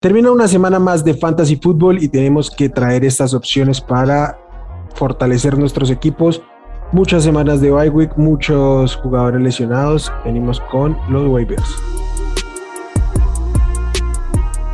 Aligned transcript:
Termina 0.00 0.30
una 0.30 0.46
semana 0.46 0.78
más 0.78 1.04
de 1.04 1.12
Fantasy 1.12 1.56
Football 1.56 2.00
y 2.00 2.06
tenemos 2.06 2.52
que 2.52 2.68
traer 2.68 3.04
estas 3.04 3.34
opciones 3.34 3.80
para 3.80 4.38
fortalecer 4.94 5.58
nuestros 5.58 5.90
equipos. 5.90 6.40
Muchas 6.92 7.24
semanas 7.24 7.60
de 7.60 7.72
bye 7.72 7.90
week, 7.90 8.16
muchos 8.16 8.94
jugadores 8.94 9.42
lesionados. 9.42 10.12
Venimos 10.24 10.60
con 10.70 10.96
los 11.08 11.26
waivers. 11.26 11.74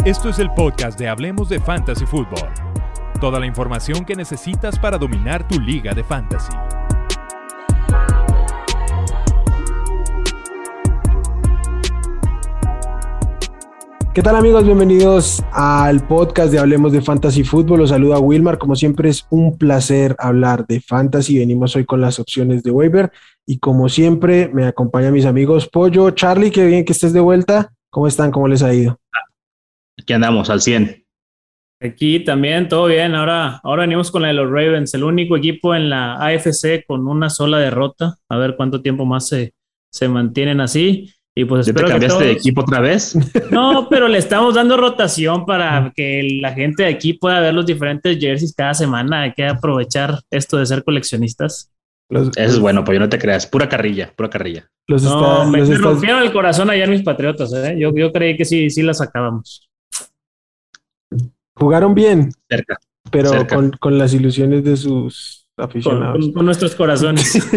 Esto 0.05 0.29
es 0.29 0.39
el 0.39 0.51
podcast 0.53 0.99
de 0.99 1.09
Hablemos 1.09 1.49
de 1.49 1.59
Fantasy 1.59 2.05
Football. 2.05 2.51
Toda 3.19 3.41
la 3.41 3.47
información 3.47 4.05
que 4.05 4.15
necesitas 4.15 4.79
para 4.79 4.99
dominar 4.99 5.49
tu 5.49 5.59
liga 5.59 5.95
de 5.95 6.05
fantasy. 6.05 6.53
¿Qué 14.15 14.23
tal 14.23 14.37
amigos? 14.37 14.65
Bienvenidos 14.65 15.43
al 15.51 16.07
podcast 16.07 16.53
de 16.53 16.61
Hablemos 16.61 16.93
de 16.93 17.03
Fantasy 17.03 17.43
Fútbol. 17.43 17.81
Los 17.81 17.91
saluda 17.91 18.21
Wilmar. 18.21 18.59
Como 18.59 18.77
siempre 18.77 19.09
es 19.09 19.27
un 19.29 19.59
placer 19.59 20.15
hablar 20.21 20.69
de 20.69 20.81
Fantasy. 20.81 21.41
Venimos 21.41 21.75
hoy 21.75 21.85
con 21.85 22.01
las 22.01 22.21
opciones 22.21 22.63
de 22.63 22.71
waiver 22.71 23.11
y 23.45 23.59
como 23.59 23.89
siempre 23.89 24.51
me 24.55 24.67
acompañan 24.67 25.13
mis 25.13 25.25
amigos 25.25 25.69
Pollo, 25.69 26.13
Charlie, 26.13 26.53
qué 26.53 26.65
bien 26.65 26.85
que 26.85 26.93
estés 26.93 27.13
de 27.13 27.19
vuelta. 27.19 27.73
¿Cómo 27.91 28.07
están? 28.07 28.31
¿Cómo 28.31 28.47
les 28.47 28.63
ha 28.63 28.73
ido? 28.73 29.01
Aquí 29.99 30.13
andamos 30.13 30.49
al 30.49 30.61
100. 30.61 31.05
Aquí 31.81 32.21
también 32.21 32.69
todo 32.69 32.87
bien. 32.87 33.17
Ahora, 33.17 33.61
ahora 33.65 33.81
venimos 33.81 34.13
con 34.13 34.23
la 34.23 34.29
de 34.29 34.35
los 34.35 34.49
Ravens, 34.49 34.95
el 34.95 35.03
único 35.03 35.37
equipo 35.37 35.75
en 35.75 35.91
la 35.91 36.25
AFC 36.25 36.87
con 36.87 37.09
una 37.09 37.31
sola 37.31 37.59
derrota. 37.59 38.15
A 38.29 38.37
ver 38.37 38.55
cuánto 38.57 38.81
tiempo 38.81 39.05
más 39.07 39.27
se, 39.27 39.55
se 39.91 40.07
mantienen 40.07 40.61
así. 40.61 41.13
Y 41.37 41.45
pues 41.45 41.67
¿Ya 41.67 41.73
te 41.73 41.83
cambiaste 41.83 42.25
de 42.25 42.31
equipo 42.31 42.61
otra 42.61 42.81
vez? 42.81 43.17
No, 43.51 43.89
pero 43.89 44.07
le 44.07 44.19
estamos 44.19 44.55
dando 44.55 44.77
rotación 44.77 45.45
para 45.45 45.93
que 45.95 46.39
la 46.41 46.53
gente 46.53 46.85
de 46.85 46.91
aquí 46.91 47.15
pueda 47.15 47.41
ver 47.41 47.55
los 47.55 47.67
diferentes 47.67 48.19
jerseys 48.19 48.55
cada 48.55 48.75
semana. 48.75 49.23
Hay 49.23 49.33
que 49.33 49.45
aprovechar 49.45 50.21
esto 50.31 50.59
de 50.59 50.67
ser 50.67 50.85
coleccionistas. 50.85 51.73
Eso 52.09 52.31
es 52.37 52.59
bueno, 52.59 52.85
pues 52.85 52.97
yo 52.97 53.01
no 53.01 53.09
te 53.09 53.19
creas. 53.19 53.47
Pura 53.47 53.69
carrilla, 53.69 54.13
pura 54.15 54.31
carrilla. 54.31 54.71
Los 54.87 55.03
no, 55.03 55.47
me, 55.49 55.65
rompieron 55.65 56.23
el 56.23 56.33
corazón 56.33 56.71
ayer 56.71 56.89
mis 56.89 57.03
patriotas. 57.03 57.53
¿eh? 57.53 57.77
Yo, 57.79 57.93
yo 57.95 58.13
creí 58.13 58.37
que 58.37 58.45
sí, 58.45 58.71
sí 58.71 58.83
la 58.83 58.95
sacábamos. 58.95 59.69
Jugaron 61.57 61.95
bien. 61.95 62.31
Cerca. 62.49 62.79
Pero 63.11 63.47
Con, 63.47 63.71
con, 63.73 63.99
las 63.99 64.15
ilusiones 64.15 64.65
de 64.65 64.77
sus 64.77 65.47
aficionados. 65.57 66.31
con 66.33 66.47
nuestros 66.47 66.75
corazones. 66.75 67.35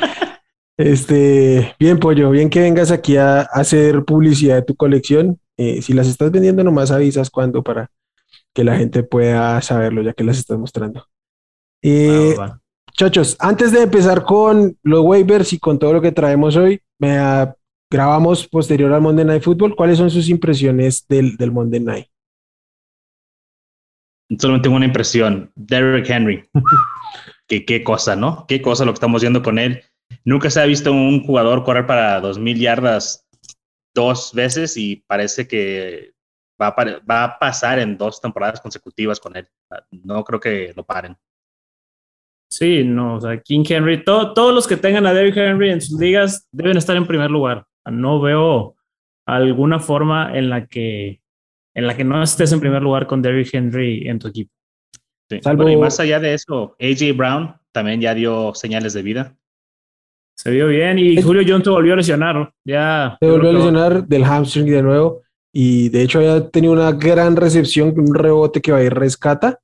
Este, 0.80 1.76
bien, 1.78 1.98
Pollo, 1.98 2.30
bien 2.30 2.48
que 2.48 2.60
vengas 2.60 2.90
aquí 2.90 3.18
a, 3.18 3.42
hacer 3.42 4.02
publicidad 4.06 4.54
de 4.54 4.62
tu 4.62 4.74
colección. 4.76 5.38
Eh, 5.58 5.82
si 5.82 5.92
las 5.92 6.08
estás 6.08 6.30
vendiendo, 6.30 6.64
nomás 6.64 6.90
avisas 6.90 7.28
cuándo 7.28 7.62
para 7.62 7.90
que 8.54 8.64
la 8.64 8.78
gente 8.78 9.02
pueda 9.02 9.60
saberlo, 9.60 10.00
ya 10.00 10.14
que 10.14 10.24
las 10.24 10.38
estás 10.38 10.58
mostrando. 10.58 11.06
Eh, 11.82 12.34
Chachos, 12.92 13.36
antes 13.40 13.72
de 13.72 13.82
empezar 13.82 14.24
con 14.24 14.74
los 14.82 15.04
waivers 15.04 15.52
y 15.52 15.58
con 15.58 15.78
todo 15.78 15.92
lo 15.92 16.00
que 16.00 16.12
traemos 16.12 16.56
hoy, 16.56 16.80
me, 16.98 17.18
grabamos 17.90 18.48
posterior 18.48 18.90
al 18.94 19.02
Monday 19.02 19.26
Night 19.26 19.42
Football. 19.42 19.76
¿Cuáles 19.76 19.98
son 19.98 20.10
sus 20.10 20.30
impresiones 20.30 21.06
del, 21.06 21.36
del 21.36 21.52
Monday 21.52 21.80
Night? 21.80 22.06
Solamente 24.38 24.64
tengo 24.64 24.76
una 24.76 24.86
impresión. 24.86 25.52
Derrick 25.54 26.08
Henry. 26.08 26.48
qué, 27.46 27.66
qué 27.66 27.84
cosa, 27.84 28.16
¿no? 28.16 28.46
Qué 28.48 28.62
cosa 28.62 28.86
lo 28.86 28.92
que 28.92 28.96
estamos 28.96 29.20
viendo 29.20 29.42
con 29.42 29.58
él 29.58 29.82
Nunca 30.24 30.50
se 30.50 30.60
ha 30.60 30.66
visto 30.66 30.92
un 30.92 31.24
jugador 31.24 31.64
correr 31.64 31.86
para 31.86 32.20
2.000 32.20 32.58
yardas 32.58 33.26
dos 33.94 34.32
veces 34.34 34.76
y 34.76 34.96
parece 35.06 35.48
que 35.48 36.12
va 36.60 36.68
a, 36.68 37.00
va 37.10 37.24
a, 37.24 37.38
pasar 37.38 37.78
en 37.78 37.96
dos 37.96 38.20
temporadas 38.20 38.60
consecutivas 38.60 39.18
con 39.18 39.36
él. 39.36 39.48
No 39.90 40.22
creo 40.24 40.40
que 40.40 40.72
lo 40.76 40.84
paren. 40.84 41.16
Sí, 42.50 42.82
no, 42.82 43.16
o 43.16 43.20
sea, 43.20 43.40
King 43.40 43.64
Henry, 43.68 44.02
todos 44.04 44.54
los 44.54 44.66
que 44.66 44.76
tengan 44.76 45.06
a 45.06 45.14
Derrick 45.14 45.36
Henry 45.36 45.70
en 45.70 45.80
sus 45.80 45.98
ligas 46.00 46.48
deben 46.50 46.76
estar 46.76 46.96
en 46.96 47.06
primer 47.06 47.30
lugar. 47.30 47.64
No 47.88 48.20
veo 48.20 48.76
alguna 49.24 49.78
forma 49.78 50.36
en 50.36 50.50
la 50.50 50.66
que 50.66 51.20
en 51.74 51.86
la 51.86 51.96
que 51.96 52.02
no 52.02 52.20
estés 52.20 52.50
en 52.52 52.58
primer 52.58 52.82
lugar 52.82 53.06
con 53.06 53.22
Derrick 53.22 53.54
Henry 53.54 54.08
en 54.08 54.18
tu 54.18 54.28
equipo. 54.28 54.50
y 55.30 55.76
más 55.76 56.00
allá 56.00 56.18
de 56.18 56.34
eso, 56.34 56.76
AJ 56.80 57.16
Brown 57.16 57.54
también 57.70 58.00
ya 58.00 58.14
dio 58.14 58.52
señales 58.54 58.92
de 58.92 59.02
vida. 59.02 59.36
Se 60.42 60.50
vio 60.50 60.68
bien 60.68 60.98
y 60.98 61.20
Julio 61.20 61.42
Jones 61.46 61.64
se 61.64 61.70
volvió 61.70 61.92
a 61.92 61.96
lesionar. 61.96 62.50
Ya, 62.64 63.18
se 63.20 63.30
volvió 63.30 63.50
a 63.50 63.52
lesionar 63.52 64.06
del 64.06 64.24
hamstring 64.24 64.64
de 64.64 64.82
nuevo 64.82 65.20
y 65.52 65.90
de 65.90 66.02
hecho 66.02 66.18
había 66.18 66.48
tenido 66.48 66.72
una 66.72 66.92
gran 66.92 67.36
recepción, 67.36 67.92
un 67.98 68.14
rebote 68.14 68.62
que 68.62 68.72
va 68.72 68.78
a 68.78 68.82
ir 68.82 68.94
rescata. 68.94 69.60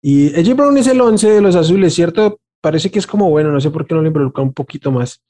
Y 0.00 0.28
AJ 0.38 0.54
Brown 0.54 0.78
es 0.78 0.86
el 0.86 1.00
11 1.00 1.30
de 1.30 1.40
los 1.40 1.56
azules, 1.56 1.92
¿cierto? 1.94 2.38
Parece 2.62 2.92
que 2.92 3.00
es 3.00 3.08
como 3.08 3.28
bueno, 3.28 3.50
no 3.50 3.60
sé 3.60 3.70
por 3.70 3.84
qué 3.84 3.94
no 3.96 4.02
le 4.02 4.06
involucra 4.06 4.44
un 4.44 4.52
poquito 4.52 4.92
más. 4.92 5.20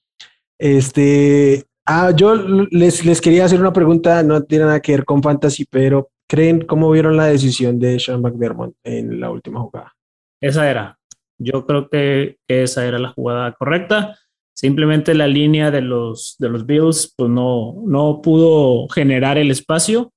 Este, 0.58 1.64
ah, 1.86 2.12
yo 2.14 2.34
les, 2.34 3.06
les 3.06 3.22
quería 3.22 3.46
hacer 3.46 3.58
una 3.58 3.72
pregunta, 3.72 4.22
no 4.22 4.42
tiene 4.42 4.66
nada 4.66 4.80
que 4.80 4.92
ver 4.92 5.06
con 5.06 5.22
fantasy, 5.22 5.64
pero 5.64 6.10
¿creen 6.28 6.66
cómo 6.66 6.90
vieron 6.90 7.16
la 7.16 7.24
decisión 7.24 7.78
de 7.78 7.98
Sean 7.98 8.20
McDermott 8.20 8.74
en 8.84 9.18
la 9.18 9.30
última 9.30 9.60
jugada? 9.60 9.94
Esa 10.42 10.70
era. 10.70 10.98
Yo 11.38 11.64
creo 11.64 11.88
que 11.88 12.36
esa 12.46 12.84
era 12.84 12.98
la 12.98 13.08
jugada 13.08 13.52
correcta. 13.52 14.18
Simplemente 14.60 15.14
la 15.14 15.26
línea 15.26 15.70
de 15.70 15.80
los, 15.80 16.36
de 16.38 16.50
los 16.50 16.66
Bills 16.66 17.14
pues 17.16 17.30
no, 17.30 17.76
no 17.86 18.20
pudo 18.20 18.88
generar 18.88 19.38
el 19.38 19.50
espacio 19.50 20.12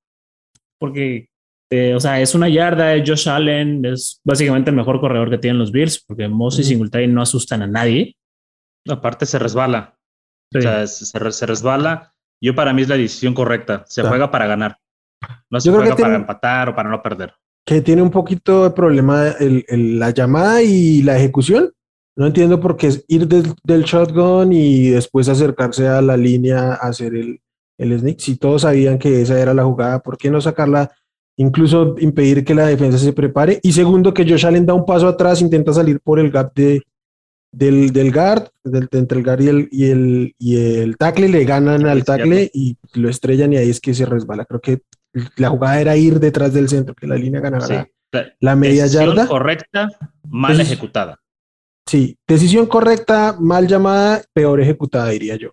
porque, 0.77 1.29
eh, 1.71 1.95
o 1.95 1.99
sea, 2.01 2.19
es 2.19 2.35
una 2.35 2.49
yarda, 2.49 2.93
es 2.93 3.09
Josh 3.09 3.29
Allen, 3.29 3.85
es 3.85 4.19
básicamente 4.21 4.69
el 4.69 4.75
mejor 4.75 4.99
corredor 4.99 5.29
que 5.29 5.37
tienen 5.37 5.59
los 5.59 5.71
Bills 5.71 6.03
porque 6.05 6.27
Moss 6.27 6.59
y 6.59 6.65
Singletary 6.65 7.07
no 7.07 7.21
asustan 7.21 7.61
a 7.61 7.67
nadie. 7.67 8.17
Aparte 8.89 9.25
se 9.25 9.39
resbala. 9.39 9.97
O 10.53 10.59
sea, 10.59 10.85
se, 10.87 11.45
resbala. 11.45 12.13
Yo 12.41 12.53
para 12.53 12.73
mí 12.73 12.81
es 12.81 12.89
la 12.89 12.97
decisión 12.97 13.33
correcta. 13.33 13.85
Se 13.87 14.01
juega 14.01 14.29
para 14.29 14.45
ganar. 14.45 14.77
No 15.49 15.61
se 15.61 15.71
juega 15.71 15.95
para 15.95 16.15
empatar 16.17 16.67
o 16.67 16.75
para 16.75 16.89
no 16.89 17.01
perder. 17.01 17.33
Que 17.65 17.79
tiene 17.79 18.01
un 18.01 18.11
poquito 18.11 18.65
de 18.65 18.71
problema 18.71 19.29
el, 19.39 19.99
la 19.99 20.09
llamada 20.09 20.61
y 20.61 21.01
la 21.01 21.17
ejecución 21.17 21.71
no 22.15 22.27
entiendo 22.27 22.59
por 22.59 22.77
qué 22.77 22.87
es 22.87 23.05
ir 23.07 23.27
del, 23.27 23.83
shotgun 23.83 24.53
y 24.53 24.89
después 24.89 25.29
acercarse 25.29 25.87
a 25.87 26.01
la 26.01 26.15
línea 26.15 26.73
a 26.73 26.87
hacer 26.87 27.15
el, 27.15 27.41
el 27.77 27.99
sneak. 27.99 28.19
Si 28.19 28.37
todos 28.37 28.61
sabían 28.63 28.99
que 28.99 29.21
esa 29.21 29.39
era 29.39 29.53
la 29.53 29.63
jugada, 29.63 29.99
¿por 29.99 30.17
qué 30.17 30.29
no 30.29 30.39
sacarla? 30.39 30.91
Incluso 31.37 31.95
impedir 31.99 32.45
que 32.45 32.53
la 32.53 32.67
defensa 32.67 32.99
se 32.99 33.13
prepare. 33.13 33.59
Y 33.63 33.71
segundo, 33.71 34.13
que 34.13 34.27
Josh 34.27 34.45
Allen 34.45 34.65
da 34.65 34.75
un 34.75 34.85
paso 34.85 35.07
atrás, 35.07 35.41
intenta 35.41 35.73
salir 35.73 35.99
por 35.99 36.19
el 36.19 36.29
gap 36.29 36.53
de, 36.53 36.83
del, 37.51 37.91
del 37.91 38.11
guard, 38.11 38.49
del, 38.63 38.87
entre 38.91 39.17
el 39.17 39.23
guard 39.23 39.41
y 39.41 39.47
el, 39.47 39.69
y 39.71 39.85
el, 39.85 40.35
y 40.37 40.57
el 40.57 40.97
tackle, 40.97 41.29
le 41.29 41.45
ganan 41.45 41.87
al 41.87 42.03
tackle 42.03 42.51
y 42.53 42.77
lo 42.93 43.09
estrellan 43.09 43.53
y 43.53 43.57
ahí 43.57 43.69
es 43.71 43.79
que 43.79 43.95
se 43.95 44.05
resbala. 44.05 44.45
Creo 44.45 44.61
que 44.61 44.81
la 45.37 45.49
jugada 45.49 45.81
era 45.81 45.97
ir 45.97 46.19
detrás 46.19 46.53
del 46.53 46.69
centro, 46.69 46.93
que 46.93 47.07
la 47.07 47.15
línea 47.15 47.41
ganara 47.41 47.87
la, 48.39 48.55
media 48.55 48.85
yarda. 48.85 49.27
correcta, 49.27 49.89
mal 50.27 50.59
ejecutada. 50.59 51.22
Sí, 51.85 52.17
decisión 52.27 52.65
correcta, 52.65 53.35
mal 53.39 53.67
llamada, 53.67 54.23
peor 54.33 54.61
ejecutada, 54.61 55.09
diría 55.09 55.35
yo. 55.35 55.51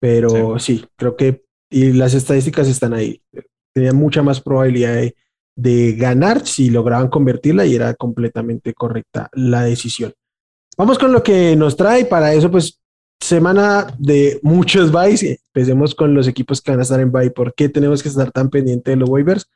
Pero 0.00 0.58
sí, 0.58 0.84
creo 0.96 1.16
que 1.16 1.44
y 1.72 1.92
las 1.92 2.14
estadísticas 2.14 2.68
están 2.68 2.92
ahí. 2.92 3.22
Tenía 3.74 3.92
mucha 3.92 4.22
más 4.22 4.40
probabilidad 4.40 5.02
de, 5.56 5.92
ganar 5.92 6.46
si 6.46 6.70
lograban 6.70 7.08
convertirla 7.08 7.66
y 7.66 7.74
era 7.74 7.94
completamente 7.94 8.74
correcta 8.74 9.30
la 9.32 9.62
decisión. 9.64 10.12
Vamos 10.76 10.98
con 10.98 11.12
lo 11.12 11.22
que 11.22 11.56
nos 11.56 11.76
trae. 11.76 12.04
Para 12.04 12.34
eso, 12.34 12.50
pues, 12.50 12.78
semana 13.20 13.86
de 13.98 14.38
muchos 14.42 14.92
buys. 14.92 15.22
Empecemos 15.22 15.94
con 15.94 16.14
los 16.14 16.28
equipos 16.28 16.60
que 16.60 16.70
van 16.70 16.80
a 16.80 16.82
estar 16.82 17.00
en 17.00 17.10
buy. 17.10 17.30
¿Por 17.30 17.54
qué 17.54 17.68
tenemos 17.68 18.02
que 18.02 18.10
estar 18.10 18.30
tan 18.30 18.50
pendientes 18.50 18.92
de 18.92 18.96
los 18.96 19.08
waivers? 19.08 19.48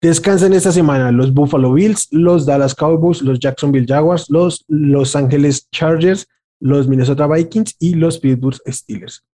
Descansan 0.00 0.52
esta 0.52 0.72
semana 0.72 1.10
los 1.10 1.32
Buffalo 1.32 1.72
Bills, 1.72 2.08
los 2.10 2.44
Dallas 2.44 2.74
Cowboys, 2.74 3.22
los 3.22 3.38
Jacksonville 3.38 3.86
Jaguars, 3.88 4.28
los 4.28 4.64
Los 4.68 5.16
Angeles 5.16 5.68
Chargers, 5.70 6.26
los 6.60 6.86
Minnesota 6.86 7.26
Vikings 7.26 7.76
y 7.78 7.94
los 7.94 8.18
Pittsburgh 8.18 8.60
Steelers. 8.66 9.24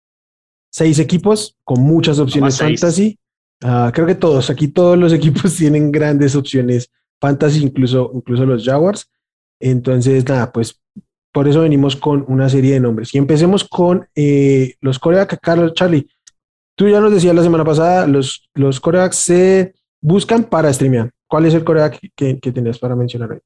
Seis 0.70 0.98
equipos 0.98 1.56
con 1.64 1.82
muchas 1.82 2.18
opciones 2.18 2.58
fantasy. 2.58 3.18
Ah, 3.62 3.90
creo 3.92 4.06
que 4.06 4.14
todos, 4.14 4.50
aquí 4.50 4.68
todos 4.68 4.98
los 4.98 5.12
equipos 5.12 5.54
tienen 5.56 5.92
grandes 5.92 6.34
opciones 6.34 6.90
fantasy, 7.20 7.62
incluso, 7.62 8.10
incluso 8.14 8.46
los 8.46 8.64
Jaguars. 8.64 9.08
Entonces, 9.60 10.26
nada, 10.28 10.52
pues 10.52 10.80
por 11.32 11.48
eso 11.48 11.60
venimos 11.62 11.96
con 11.96 12.24
una 12.28 12.48
serie 12.48 12.74
de 12.74 12.80
nombres. 12.80 13.14
Y 13.14 13.18
empecemos 13.18 13.64
con 13.64 14.06
eh, 14.14 14.74
los 14.80 14.98
corebacks. 14.98 15.38
Carlos 15.40 15.72
Charlie, 15.74 16.08
tú 16.76 16.88
ya 16.88 17.00
nos 17.00 17.12
decías 17.12 17.34
la 17.34 17.42
semana 17.42 17.64
pasada, 17.64 18.06
los, 18.06 18.48
los 18.54 18.80
corebacks 18.80 19.16
se 19.16 19.74
buscan 20.02 20.44
para 20.44 20.72
streamear. 20.72 21.10
¿Cuál 21.26 21.46
es 21.46 21.54
el 21.54 21.64
coreback 21.64 21.98
que, 22.14 22.38
que 22.38 22.52
tenías 22.52 22.78
para 22.78 22.94
mencionar 22.94 23.32
hoy? 23.32 23.38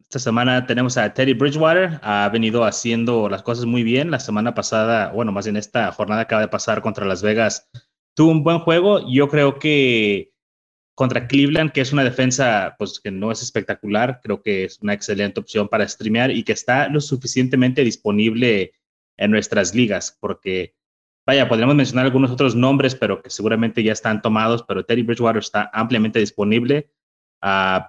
Esta 0.00 0.18
semana 0.18 0.66
tenemos 0.66 0.96
a 0.96 1.12
Teddy 1.12 1.34
Bridgewater, 1.34 1.98
ha 2.02 2.28
venido 2.30 2.64
haciendo 2.64 3.28
las 3.28 3.42
cosas 3.42 3.64
muy 3.64 3.82
bien. 3.82 4.10
La 4.10 4.20
semana 4.20 4.54
pasada, 4.54 5.10
bueno, 5.10 5.32
más 5.32 5.46
bien 5.46 5.56
esta 5.56 5.90
jornada 5.92 6.22
acaba 6.22 6.42
de 6.42 6.48
pasar 6.48 6.82
contra 6.82 7.06
Las 7.06 7.22
Vegas, 7.22 7.68
tuvo 8.14 8.30
un 8.30 8.44
buen 8.44 8.60
juego. 8.60 9.06
Yo 9.10 9.28
creo 9.28 9.58
que 9.58 10.32
contra 10.94 11.26
Cleveland, 11.26 11.72
que 11.72 11.80
es 11.80 11.92
una 11.92 12.04
defensa 12.04 12.76
pues 12.78 13.00
que 13.00 13.10
no 13.10 13.32
es 13.32 13.42
espectacular, 13.42 14.20
creo 14.22 14.42
que 14.42 14.64
es 14.64 14.78
una 14.82 14.92
excelente 14.92 15.40
opción 15.40 15.68
para 15.68 15.88
streamear 15.88 16.30
y 16.30 16.44
que 16.44 16.52
está 16.52 16.88
lo 16.88 17.00
suficientemente 17.00 17.82
disponible 17.82 18.72
en 19.16 19.30
nuestras 19.30 19.74
ligas, 19.74 20.16
porque 20.20 20.74
vaya, 21.26 21.48
podríamos 21.48 21.74
mencionar 21.74 22.06
algunos 22.06 22.30
otros 22.30 22.54
nombres, 22.54 22.94
pero 22.94 23.22
que 23.22 23.30
seguramente 23.30 23.82
ya 23.82 23.92
están 23.92 24.22
tomados, 24.22 24.64
pero 24.66 24.84
Teddy 24.84 25.02
Bridgewater 25.02 25.40
está 25.40 25.70
ampliamente 25.72 26.18
disponible. 26.18 26.90
Uh, 27.42 27.80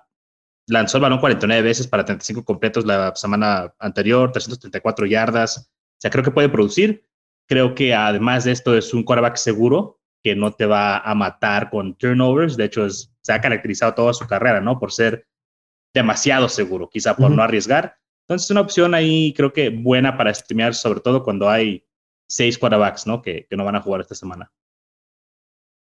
lanzó 0.67 0.97
el 0.97 1.03
balón 1.03 1.19
49 1.19 1.61
veces 1.61 1.87
para 1.87 2.05
35 2.05 2.43
completos 2.43 2.85
la 2.85 3.15
semana 3.15 3.73
anterior, 3.79 4.31
334 4.31 5.05
yardas. 5.05 5.57
O 5.57 5.99
sea, 5.99 6.11
creo 6.11 6.23
que 6.23 6.31
puede 6.31 6.49
producir. 6.49 7.07
Creo 7.47 7.75
que 7.75 7.93
además 7.93 8.45
de 8.45 8.51
esto 8.51 8.77
es 8.77 8.93
un 8.93 9.03
quarterback 9.03 9.35
seguro 9.35 9.99
que 10.23 10.35
no 10.35 10.53
te 10.53 10.65
va 10.65 10.99
a 10.99 11.13
matar 11.13 11.69
con 11.69 11.95
turnovers. 11.95 12.55
De 12.55 12.65
hecho, 12.65 12.87
se 12.89 13.33
ha 13.33 13.41
caracterizado 13.41 13.93
toda 13.93 14.13
su 14.13 14.25
carrera, 14.25 14.61
¿no? 14.61 14.79
Por 14.79 14.91
ser 14.93 15.27
demasiado 15.93 16.49
seguro, 16.49 16.89
quizá 16.89 17.15
por 17.15 17.29
no 17.29 17.43
arriesgar. 17.43 17.97
Entonces, 18.23 18.45
es 18.45 18.51
una 18.51 18.61
opción 18.61 18.93
ahí, 18.95 19.33
creo 19.35 19.51
que 19.51 19.69
buena 19.69 20.17
para 20.17 20.33
streamear, 20.33 20.73
sobre 20.73 21.01
todo 21.01 21.23
cuando 21.23 21.49
hay 21.49 21.85
seis 22.33 22.57
quarterbacks, 22.57 23.05
¿no? 23.05 23.21
Que, 23.21 23.45
que 23.49 23.55
no 23.55 23.63
van 23.63 23.75
a 23.75 23.81
jugar 23.81 24.01
esta 24.01 24.15
semana. 24.15 24.51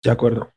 De 0.03 0.11
acuerdo. 0.11 0.53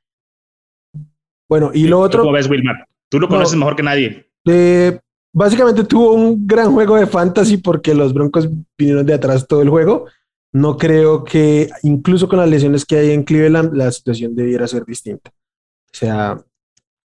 Bueno, 1.49 1.71
y 1.73 1.87
lo 1.87 1.99
otro. 1.99 2.21
¿Cómo 2.21 2.33
ves, 2.33 2.47
Wilmar? 2.47 2.87
Tú 3.09 3.19
lo 3.19 3.27
conoces 3.27 3.57
mejor 3.57 3.75
que 3.75 3.81
nadie. 3.81 4.29
Eh, 4.45 4.99
básicamente 5.33 5.83
tuvo 5.83 6.13
un 6.13 6.45
gran 6.45 6.71
juego 6.71 6.95
de 6.95 7.07
fantasy 7.07 7.57
porque 7.57 7.95
los 7.95 8.13
Broncos 8.13 8.47
vinieron 8.77 9.05
de 9.05 9.15
atrás 9.15 9.47
todo 9.47 9.63
el 9.63 9.69
juego. 9.69 10.05
No 10.51 10.77
creo 10.77 11.23
que, 11.23 11.69
incluso 11.81 12.27
con 12.27 12.39
las 12.39 12.49
lesiones 12.49 12.85
que 12.85 12.97
hay 12.97 13.11
en 13.11 13.23
Cleveland, 13.23 13.73
la 13.75 13.91
situación 13.91 14.35
debiera 14.35 14.67
ser 14.67 14.85
distinta. 14.85 15.31
O 15.31 15.93
sea, 15.93 16.39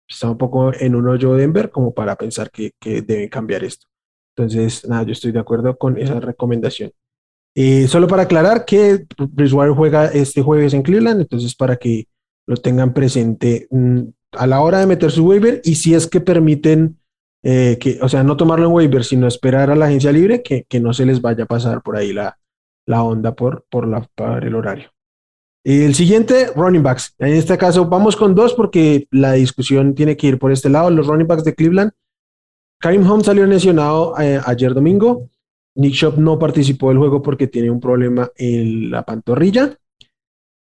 está 0.07 0.31
un 0.31 0.39
poco 0.39 0.73
en 0.75 0.95
un 0.95 1.09
hoyo 1.09 1.35
Denver 1.35 1.71
como 1.71 1.95
para 1.95 2.17
pensar 2.17 2.51
que, 2.51 2.73
que 2.79 3.01
deben 3.01 3.31
cambiar 3.31 3.65
esto. 3.65 3.87
Entonces, 4.37 4.87
nada, 4.87 5.05
yo 5.05 5.13
estoy 5.13 5.33
de 5.33 5.41
acuerdo 5.41 5.79
con 5.79 5.97
esa 5.97 6.21
recomendación. 6.21 6.93
Eh, 7.55 7.87
solo 7.87 8.09
para 8.09 8.23
aclarar 8.23 8.65
que 8.65 9.07
Bridgewater 9.17 9.75
juega 9.75 10.07
este 10.07 10.43
jueves 10.43 10.75
en 10.75 10.83
Cleveland, 10.83 11.21
entonces 11.21 11.55
para 11.55 11.77
que 11.77 12.09
lo 12.47 12.57
tengan 12.57 12.93
presente 12.93 13.69
mm, 13.71 14.01
a 14.33 14.47
la 14.47 14.61
hora 14.61 14.81
de 14.81 14.87
meter 14.87 15.11
su 15.11 15.27
waiver 15.27 15.61
y 15.65 15.77
si 15.77 15.95
es 15.95 16.07
que 16.07 16.21
permiten 16.21 16.99
eh, 17.43 17.79
que, 17.79 17.99
o 18.03 18.09
sea, 18.09 18.25
no 18.25 18.37
tomarlo 18.37 18.67
en 18.67 18.73
waiver, 18.73 19.05
sino 19.05 19.27
esperar 19.27 19.71
a 19.71 19.77
la 19.77 19.87
agencia 19.87 20.11
libre, 20.11 20.43
que, 20.43 20.65
que 20.65 20.81
no 20.81 20.93
se 20.93 21.07
les 21.07 21.21
vaya 21.21 21.45
a 21.45 21.47
pasar 21.47 21.83
por 21.83 21.97
ahí 21.97 22.13
la, 22.13 22.39
la 22.87 23.03
onda 23.03 23.35
por, 23.35 23.67
por, 23.71 23.87
la, 23.87 24.09
por 24.15 24.45
el 24.45 24.55
horario. 24.55 24.91
El 25.65 25.95
siguiente, 25.95 26.49
running 26.55 26.83
backs. 26.83 27.15
En 27.19 27.33
este 27.35 27.57
caso 27.57 27.87
vamos 27.87 28.17
con 28.17 28.35
dos 28.35 28.53
porque 28.53 29.09
la 29.11 29.33
discusión 29.33 29.95
tiene 29.95 30.17
que 30.17 30.27
ir 30.27 30.39
por 30.39 30.53
este 30.53 30.69
lado. 30.69 30.91
Los 30.91 31.07
running 31.07 31.27
backs 31.27 31.45
de 31.45 31.55
Cleveland. 31.55 31.93
Karim 32.79 33.11
Hunt 33.11 33.25
salió 33.25 33.47
lesionado 33.47 34.15
eh, 34.21 34.41
ayer 34.45 34.75
domingo. 34.75 35.31
Nick 35.77 35.95
Shop 35.95 36.17
no 36.19 36.39
participó 36.39 36.89
del 36.89 36.99
juego 36.99 37.23
porque 37.23 37.47
tiene 37.47 37.71
un 37.71 37.81
problema 37.81 38.31
en 38.37 38.91
la 38.91 39.03
pantorrilla. 39.03 39.77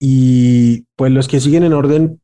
Y 0.01 0.85
pues 0.97 1.13
los 1.13 1.29
que 1.29 1.41
siguen 1.41 1.65
en 1.65 1.73
orden, 1.73 2.21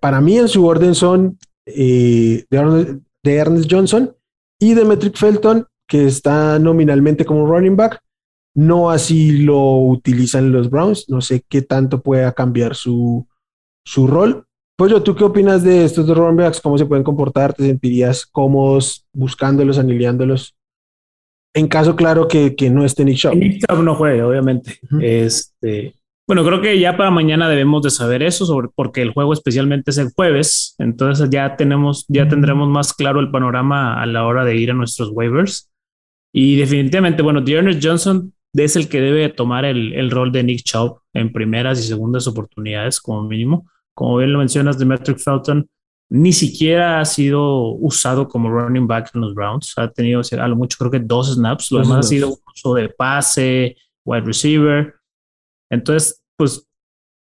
para 0.00 0.20
mí 0.20 0.38
en 0.38 0.48
su 0.48 0.66
orden 0.66 0.94
son 0.94 1.38
eh, 1.66 2.44
de, 2.50 3.36
Ernest 3.36 3.70
Johnson 3.70 4.14
y 4.58 4.74
Demetric 4.74 5.16
Felton, 5.16 5.66
que 5.88 6.06
está 6.06 6.58
nominalmente 6.58 7.24
como 7.24 7.46
running 7.46 7.76
back. 7.76 7.98
No 8.54 8.90
así 8.90 9.38
lo 9.38 9.78
utilizan 9.78 10.52
los 10.52 10.70
Browns. 10.70 11.08
No 11.08 11.20
sé 11.20 11.44
qué 11.48 11.62
tanto 11.62 12.02
pueda 12.02 12.32
cambiar 12.32 12.74
su, 12.74 13.26
su 13.84 14.06
rol. 14.06 14.44
Yo, 14.88 15.02
¿tú 15.02 15.14
qué 15.14 15.24
opinas 15.24 15.62
de 15.62 15.84
estos 15.84 16.06
dos 16.06 16.16
running 16.16 16.36
backs? 16.36 16.60
¿Cómo 16.60 16.78
se 16.78 16.86
pueden 16.86 17.04
comportar? 17.04 17.52
¿Te 17.52 17.66
sentirías 17.66 18.24
cómodos 18.24 19.06
buscándolos, 19.12 19.78
aniliándolos? 19.78 20.54
En 21.54 21.66
caso, 21.68 21.96
claro, 21.96 22.28
que, 22.28 22.54
que 22.54 22.70
no 22.70 22.84
esté 22.84 23.04
Nick 23.04 23.16
Chubb. 23.16 23.34
Nick 23.34 23.64
Chubb 23.66 23.82
no 23.82 23.94
juegue, 23.94 24.22
obviamente. 24.22 24.78
Este, 25.00 25.94
bueno, 26.30 26.44
creo 26.44 26.60
que 26.60 26.78
ya 26.78 26.96
para 26.96 27.10
mañana 27.10 27.48
debemos 27.48 27.82
de 27.82 27.90
saber 27.90 28.22
eso, 28.22 28.46
sobre, 28.46 28.68
porque 28.72 29.02
el 29.02 29.12
juego 29.12 29.32
especialmente 29.32 29.90
es 29.90 29.98
el 29.98 30.12
jueves. 30.14 30.76
Entonces 30.78 31.28
ya 31.28 31.56
tenemos, 31.56 32.04
ya 32.06 32.28
tendremos 32.28 32.68
más 32.68 32.92
claro 32.92 33.18
el 33.18 33.32
panorama 33.32 34.00
a 34.00 34.06
la 34.06 34.24
hora 34.24 34.44
de 34.44 34.54
ir 34.56 34.70
a 34.70 34.74
nuestros 34.74 35.10
waivers. 35.12 35.72
Y 36.32 36.54
definitivamente, 36.54 37.22
bueno, 37.22 37.40
Dearness 37.40 37.80
Johnson 37.82 38.32
es 38.52 38.76
el 38.76 38.88
que 38.88 39.00
debe 39.00 39.28
tomar 39.30 39.64
el, 39.64 39.92
el, 39.94 40.08
rol 40.12 40.30
de 40.30 40.44
Nick 40.44 40.62
Chubb 40.62 41.00
en 41.14 41.32
primeras 41.32 41.80
y 41.80 41.82
segundas 41.82 42.28
oportunidades, 42.28 43.00
como 43.00 43.24
mínimo. 43.24 43.66
Como 43.92 44.18
bien 44.18 44.32
lo 44.32 44.38
mencionas, 44.38 44.78
Demetric 44.78 45.18
Felton 45.18 45.66
ni 46.10 46.32
siquiera 46.32 47.00
ha 47.00 47.04
sido 47.04 47.72
usado 47.74 48.28
como 48.28 48.50
running 48.50 48.86
back 48.86 49.12
en 49.14 49.20
los 49.20 49.32
Browns. 49.32 49.74
Ha 49.76 49.88
tenido 49.90 50.20
a 50.20 50.48
lo 50.48 50.56
mucho, 50.56 50.76
creo 50.76 50.90
que 50.90 50.98
dos 50.98 51.32
snaps. 51.32 51.70
Lo 51.70 51.80
demás 51.80 51.98
ha 51.98 52.02
sido 52.02 52.36
uso 52.52 52.74
de 52.74 52.88
pase, 52.88 53.76
wide 54.04 54.22
receiver. 54.22 54.94
Entonces, 55.70 56.20
pues 56.36 56.66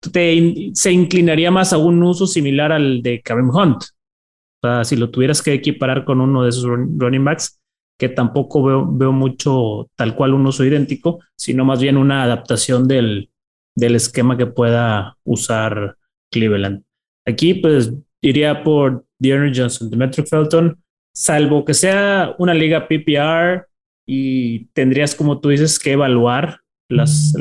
se 0.01 0.92
inclinaría 0.92 1.51
más 1.51 1.74
a 1.74 1.78
un 1.78 2.01
uso 2.01 2.25
similar 2.25 2.72
al 2.72 3.01
de 3.01 3.22
Kareem 3.22 3.50
Hunt. 3.50 3.84
O 3.84 4.68
sea, 4.68 4.86
si 4.86 4.95
lo 4.95 5.10
tuvieras 5.12 5.42
que 5.42 5.54
equiparar 5.54 6.06
con 6.06 6.22
uno 6.22 6.44
de 6.44 6.50
esos 6.50 6.63
running 6.66 7.25
backs, 7.25 7.60
que 8.00 8.07
tampoco 8.07 8.63
veo, 8.63 8.88
veo 8.89 9.12
mucho 9.12 9.89
tal 9.95 10.16
cual 10.16 10.34
un 10.34 10.45
uso 10.45 10.63
idéntico, 10.63 11.19
sino 11.36 11.66
más 11.66 11.81
bien 11.81 11.98
una 11.98 12.24
adaptación 12.24 12.88
del, 12.88 13.31
del 13.75 13.95
esquema 13.95 14.38
que 14.38 14.45
pueda 14.45 15.18
usar 15.25 15.98
Cleveland. 16.31 16.84
Aquí, 17.25 17.56
pues 17.56 17.92
iría 18.21 18.63
por 18.63 19.05
Dearness 19.19 19.57
Johnson, 19.57 19.89
Demetric 19.89 20.27
Felton, 20.27 20.81
salvo 21.13 21.65
que 21.65 21.73
sea 21.73 22.35
una 22.37 22.53
liga 22.53 22.87
PPR 22.87 23.67
y 24.05 24.65
tendrías, 24.67 25.15
como 25.15 25.39
tú 25.39 25.49
dices, 25.49 25.79
que 25.79 25.93
evaluar 25.93 26.61
las, 26.89 27.33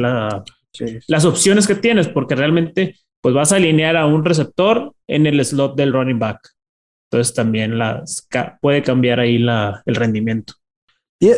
las 1.07 1.25
opciones 1.25 1.67
que 1.67 1.75
tienes, 1.75 2.09
porque 2.09 2.35
realmente 2.35 2.97
pues 3.21 3.35
vas 3.35 3.53
a 3.53 3.57
alinear 3.57 3.97
a 3.97 4.07
un 4.07 4.25
receptor 4.25 4.93
en 5.07 5.27
el 5.27 5.45
slot 5.45 5.77
del 5.77 5.93
running 5.93 6.19
back. 6.19 6.39
Entonces 7.11 7.35
también 7.35 7.79
las, 7.79 8.29
puede 8.61 8.83
cambiar 8.83 9.21
ahí 9.21 9.39
la, 9.39 9.83
el 9.87 9.95
rendimiento. 9.95 10.55
Y 11.21 11.31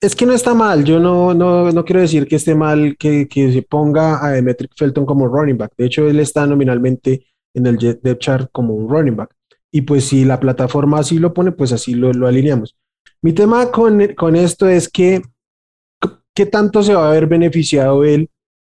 es 0.00 0.16
que 0.16 0.26
no 0.26 0.32
está 0.32 0.54
mal, 0.54 0.84
yo 0.84 0.98
no, 0.98 1.34
no, 1.34 1.70
no 1.72 1.84
quiero 1.84 2.00
decir 2.00 2.26
que 2.26 2.36
esté 2.36 2.54
mal 2.54 2.96
que, 2.98 3.28
que 3.28 3.52
se 3.52 3.62
ponga 3.62 4.24
a 4.24 4.30
Demetric 4.30 4.72
Felton 4.76 5.04
como 5.04 5.28
running 5.28 5.58
back. 5.58 5.72
De 5.76 5.86
hecho, 5.86 6.08
él 6.08 6.20
está 6.20 6.46
nominalmente 6.46 7.26
en 7.54 7.66
el 7.66 7.76
depth 7.76 8.20
chart 8.20 8.48
como 8.52 8.74
un 8.74 8.88
running 8.88 9.16
back. 9.16 9.34
Y 9.72 9.82
pues 9.82 10.04
si 10.04 10.24
la 10.24 10.40
plataforma 10.40 10.98
así 10.98 11.18
lo 11.18 11.32
pone, 11.32 11.52
pues 11.52 11.72
así 11.72 11.94
lo, 11.94 12.12
lo 12.12 12.26
alineamos. 12.26 12.76
Mi 13.22 13.32
tema 13.32 13.70
con, 13.70 14.14
con 14.14 14.34
esto 14.34 14.68
es 14.68 14.88
que, 14.88 15.22
¿qué 16.34 16.46
tanto 16.46 16.82
se 16.82 16.94
va 16.94 17.06
a 17.06 17.10
haber 17.10 17.26
beneficiado 17.26 18.04
él 18.04 18.30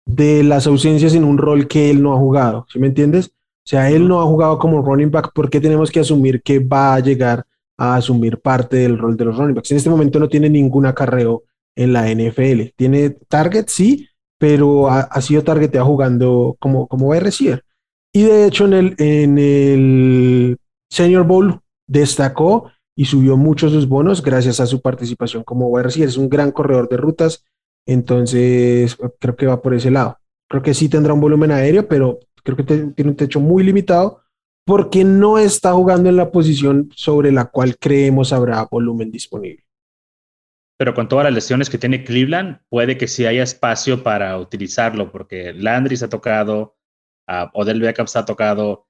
de 0.05 0.43
las 0.43 0.67
ausencias 0.67 1.15
en 1.15 1.25
un 1.25 1.39
rol 1.39 1.69
que 1.69 1.91
él 1.91 2.03
no 2.03 2.13
ha 2.13 2.19
jugado? 2.19 2.67
¿Sí 2.71 2.79
me 2.79 2.89
entiendes? 2.89 3.29
O 3.29 3.69
sea, 3.69 3.91
él 3.91 4.09
no 4.09 4.21
ha 4.21 4.25
jugado 4.25 4.59
como 4.59 4.83
running 4.83 5.11
back, 5.11 5.33
¿por 5.33 5.49
qué 5.49 5.61
tenemos 5.61 5.91
que 5.91 6.01
asumir 6.01 6.43
que 6.43 6.59
va 6.59 6.95
a 6.95 7.01
llegar 7.01 7.47
a 7.79 7.95
asumir 7.95 8.41
parte 8.41 8.79
del 8.79 8.99
rol 8.99 9.17
de 9.17 9.25
los 9.25 9.37
running 9.37 9.55
backs? 9.55 9.71
En 9.71 9.77
este 9.77 9.91
momento 9.91 10.19
no 10.19 10.29
tiene 10.29 10.51
ningún 10.51 10.87
acarreo 10.87 11.45
en 11.77 11.93
la 11.93 12.11
NFL. 12.11 12.75
Tiene 12.77 13.11
target, 13.11 13.67
sí, 13.69 14.09
pero 14.39 14.89
ha, 14.89 15.03
ha 15.03 15.21
sido 15.23 15.45
targeteado 15.45 15.87
jugando 15.87 16.57
como, 16.59 16.89
como 16.89 17.07
wide 17.07 17.21
receiver. 17.21 17.65
Y 18.13 18.23
de 18.25 18.47
hecho 18.47 18.67
en 18.67 18.73
el, 18.75 18.95
en 18.99 19.39
el 19.39 20.59
Senior 20.91 21.27
Bowl 21.27 21.61
destacó 21.87 22.71
y 22.95 23.07
subió 23.07 23.37
muchos 23.37 23.73
sus 23.73 23.89
bonos 23.89 24.23
gracias 24.23 24.61
a 24.61 24.67
su 24.67 24.83
participación 24.83 25.45
como 25.45 25.69
wide. 25.69 26.05
Es 26.05 26.17
un 26.17 26.29
gran 26.29 26.53
corredor 26.53 26.89
de 26.89 26.99
rutas, 26.99 27.45
entonces 27.87 28.97
creo 29.19 29.37
que 29.37 29.47
va 29.47 29.63
por 29.63 29.75
ese 29.75 29.91
lado. 29.91 30.19
Creo 30.49 30.63
que 30.63 30.75
sí 30.75 30.89
tendrá 30.89 31.15
un 31.15 31.21
volumen 31.21 31.51
aéreo, 31.51 31.89
pero 31.89 32.21
creo 32.43 32.57
que 32.57 32.65
tiene 32.65 33.11
un 33.11 33.17
techo 33.17 33.41
muy 33.41 33.63
limitado 33.63 34.21
porque 34.65 35.05
no 35.05 35.39
está 35.39 35.73
jugando 35.73 36.09
en 36.09 36.17
la 36.17 36.31
posición 36.31 36.91
sobre 36.95 37.33
la 37.33 37.47
cual 37.47 37.77
creemos 37.79 38.33
habrá 38.33 38.65
volumen 38.71 39.11
disponible. 39.11 39.65
Pero 40.79 40.95
con 40.95 41.09
todas 41.09 41.25
las 41.25 41.35
lesiones 41.35 41.71
que 41.71 41.79
tiene 41.79 42.05
Cleveland, 42.05 42.59
puede 42.69 42.99
que 42.99 43.09
sí 43.09 43.25
haya 43.27 43.43
espacio 43.43 44.03
para 44.03 44.39
utilizarlo, 44.39 45.11
porque 45.11 45.53
Landry 45.53 45.97
se 45.97 46.05
ha 46.05 46.09
tocado, 46.09 46.77
uh, 47.29 47.49
Odell 47.53 47.81
Beckham 47.81 48.05
está 48.05 48.25
tocado. 48.25 48.87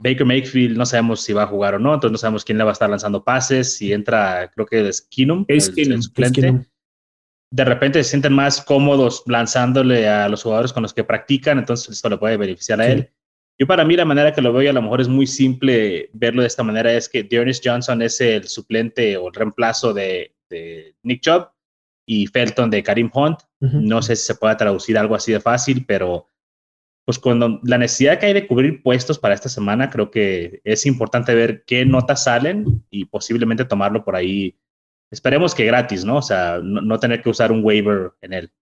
Baker 0.00 0.24
Mayfield 0.24 0.76
no 0.76 0.86
sabemos 0.86 1.22
si 1.22 1.32
va 1.32 1.42
a 1.42 1.48
jugar 1.48 1.74
o 1.74 1.78
no, 1.78 1.94
entonces 1.94 2.12
no 2.12 2.18
sabemos 2.18 2.44
quién 2.44 2.58
le 2.58 2.64
va 2.64 2.70
a 2.70 2.72
estar 2.72 2.88
lanzando 2.88 3.24
pases. 3.24 3.76
Si 3.76 3.92
entra, 3.92 4.50
creo 4.54 4.66
que 4.66 4.88
es 4.88 5.02
Keenum, 5.02 5.44
De 7.50 7.64
repente 7.64 8.04
se 8.04 8.10
sienten 8.10 8.32
más 8.32 8.62
cómodos 8.62 9.24
lanzándole 9.26 10.08
a 10.08 10.28
los 10.28 10.42
jugadores 10.42 10.72
con 10.72 10.82
los 10.84 10.94
que 10.94 11.02
practican, 11.02 11.58
entonces 11.58 11.96
esto 11.96 12.08
le 12.08 12.18
puede 12.18 12.36
beneficiar 12.36 12.80
a 12.80 12.86
él. 12.88 13.10
Yo 13.60 13.66
para 13.66 13.84
mí 13.84 13.96
la 13.96 14.04
manera 14.04 14.32
que 14.32 14.40
lo 14.40 14.52
veo 14.52 14.62
y 14.62 14.66
a 14.68 14.72
lo 14.72 14.82
mejor 14.82 15.00
es 15.00 15.08
muy 15.08 15.26
simple 15.26 16.10
verlo 16.12 16.42
de 16.42 16.46
esta 16.46 16.62
manera 16.62 16.92
es 16.92 17.08
que 17.08 17.24
Dearness 17.24 17.60
Johnson 17.62 18.00
es 18.02 18.20
el 18.20 18.46
suplente 18.46 19.16
o 19.16 19.28
el 19.28 19.34
reemplazo 19.34 19.92
de, 19.92 20.34
Nick 21.02 21.22
Chubb 21.22 21.48
y 22.06 22.26
Felton 22.28 22.70
de 22.70 22.82
Karim 22.82 23.10
Hunt. 23.12 23.40
No 23.60 24.00
sé 24.00 24.14
si 24.14 24.26
se 24.26 24.36
puede 24.36 24.54
traducir 24.54 24.96
algo 24.96 25.16
así 25.16 25.32
de 25.32 25.40
fácil, 25.40 25.84
pero 25.86 26.28
pues 27.08 27.18
cuando 27.18 27.58
la 27.62 27.78
necesidad 27.78 28.18
que 28.18 28.26
hay 28.26 28.34
de 28.34 28.46
cubrir 28.46 28.82
puestos 28.82 29.18
para 29.18 29.32
esta 29.32 29.48
semana, 29.48 29.88
creo 29.88 30.10
que 30.10 30.60
es 30.62 30.84
importante 30.84 31.34
ver 31.34 31.64
qué 31.66 31.86
notas 31.86 32.24
salen 32.24 32.84
y 32.90 33.06
posiblemente 33.06 33.64
tomarlo 33.64 34.04
por 34.04 34.14
ahí. 34.14 34.58
Esperemos 35.10 35.54
que 35.54 35.64
gratis, 35.64 36.04
¿no? 36.04 36.18
O 36.18 36.22
sea, 36.22 36.60
no, 36.62 37.00
tener 37.00 37.22
que 37.22 37.30
usar 37.30 37.50
un 37.50 37.64
waiver 37.64 38.12
en 38.20 38.34
él. 38.34 38.52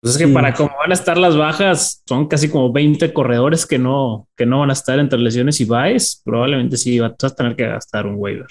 Pues 0.00 0.14
es 0.14 0.18
que 0.18 0.32
para 0.32 0.54
cómo 0.54 0.70
van 0.78 0.92
a 0.92 0.94
estar 0.94 1.18
las 1.18 1.36
bajas, 1.36 2.02
son 2.06 2.26
casi 2.26 2.48
como 2.48 2.72
20 2.72 3.12
corredores 3.12 3.66
que 3.66 3.78
no, 3.78 4.30
que 4.34 4.46
no 4.46 4.60
van 4.60 4.70
a 4.70 4.72
estar 4.72 4.98
entre 4.98 5.18
lesiones 5.18 5.60
y 5.60 5.66
buys. 5.66 6.22
Probablemente 6.24 6.78
sí 6.78 7.00
vas 7.00 7.12
a 7.22 7.34
tener 7.34 7.54
que 7.54 7.66
gastar 7.66 8.06
un 8.06 8.14
waiver. 8.16 8.48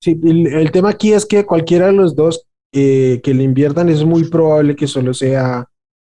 Sí, 0.00 0.16
el, 0.22 0.70
tema 0.70 0.90
aquí 0.90 1.14
es 1.14 1.26
que 1.26 1.44
cualquiera 1.44 1.86
de 1.86 1.94
los 1.94 2.14
dos 2.14 2.46
eh, 2.72 3.20
que 3.24 3.34
le 3.34 3.42
inviertan 3.42 3.88
es 3.88 4.04
muy 4.04 4.30
probable 4.30 4.76
que 4.76 4.86
solo 4.86 5.12
sea 5.12 5.68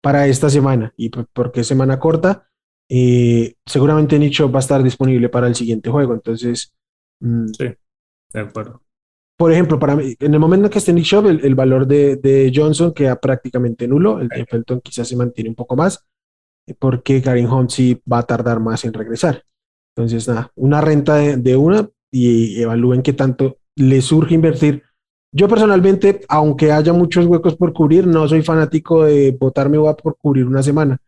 para 0.08 0.26
esta 0.26 0.48
semana. 0.48 0.94
Y 0.96 1.10
porque 1.10 1.60
es 1.60 1.66
semana 1.66 2.00
corta, 2.00 2.48
eh, 2.88 3.56
seguramente 3.66 4.18
Nicho 4.18 4.50
va 4.50 4.58
a 4.58 4.64
estar 4.64 4.82
disponible 4.82 5.28
para 5.28 5.48
el 5.48 5.54
siguiente 5.54 5.90
juego. 5.90 6.14
Entonces, 6.14 6.72
mm, 7.20 7.48
sí, 7.48 7.64
de 8.32 8.40
acuerdo. 8.40 8.80
Por 9.36 9.52
ejemplo, 9.52 9.78
para 9.78 9.96
mí, 9.96 10.16
en 10.18 10.32
el 10.32 10.40
momento 10.40 10.64
en 10.64 10.72
que 10.72 10.78
esté 10.78 10.94
Nick 10.94 11.12
el, 11.12 11.44
el 11.44 11.54
valor 11.54 11.86
de, 11.86 12.16
de, 12.16 12.50
Johnson 12.54 12.94
queda 12.94 13.20
prácticamente 13.20 13.86
nulo. 13.86 14.18
El 14.18 14.28
de 14.28 14.46
Felton 14.46 14.80
quizás 14.80 15.06
se 15.06 15.14
mantiene 15.14 15.50
un 15.50 15.56
poco 15.56 15.76
más, 15.76 16.02
eh, 16.66 16.72
porque 16.78 17.20
Karim 17.20 17.52
Hunt 17.52 17.68
sí 17.68 18.00
va 18.10 18.20
a 18.20 18.26
tardar 18.26 18.60
más 18.60 18.86
en 18.86 18.94
regresar. 18.94 19.44
Entonces, 19.94 20.26
nada, 20.26 20.50
una 20.54 20.80
renta 20.80 21.16
de, 21.16 21.36
de 21.36 21.54
una 21.54 21.86
y 22.10 22.62
evalúen 22.62 23.02
qué 23.02 23.12
tanto 23.12 23.58
le 23.76 24.00
surge 24.00 24.34
invertir 24.34 24.84
yo 25.32 25.48
personalmente, 25.48 26.20
aunque 26.28 26.72
haya 26.72 26.92
muchos 26.92 27.26
huecos 27.26 27.56
por 27.56 27.72
cubrir, 27.72 28.06
no 28.06 28.26
soy 28.26 28.42
fanático 28.42 29.04
de 29.04 29.36
botarme 29.38 29.78
a 29.86 29.94
por 29.94 30.16
cubrir 30.16 30.46
una 30.46 30.62
semana. 30.62 30.98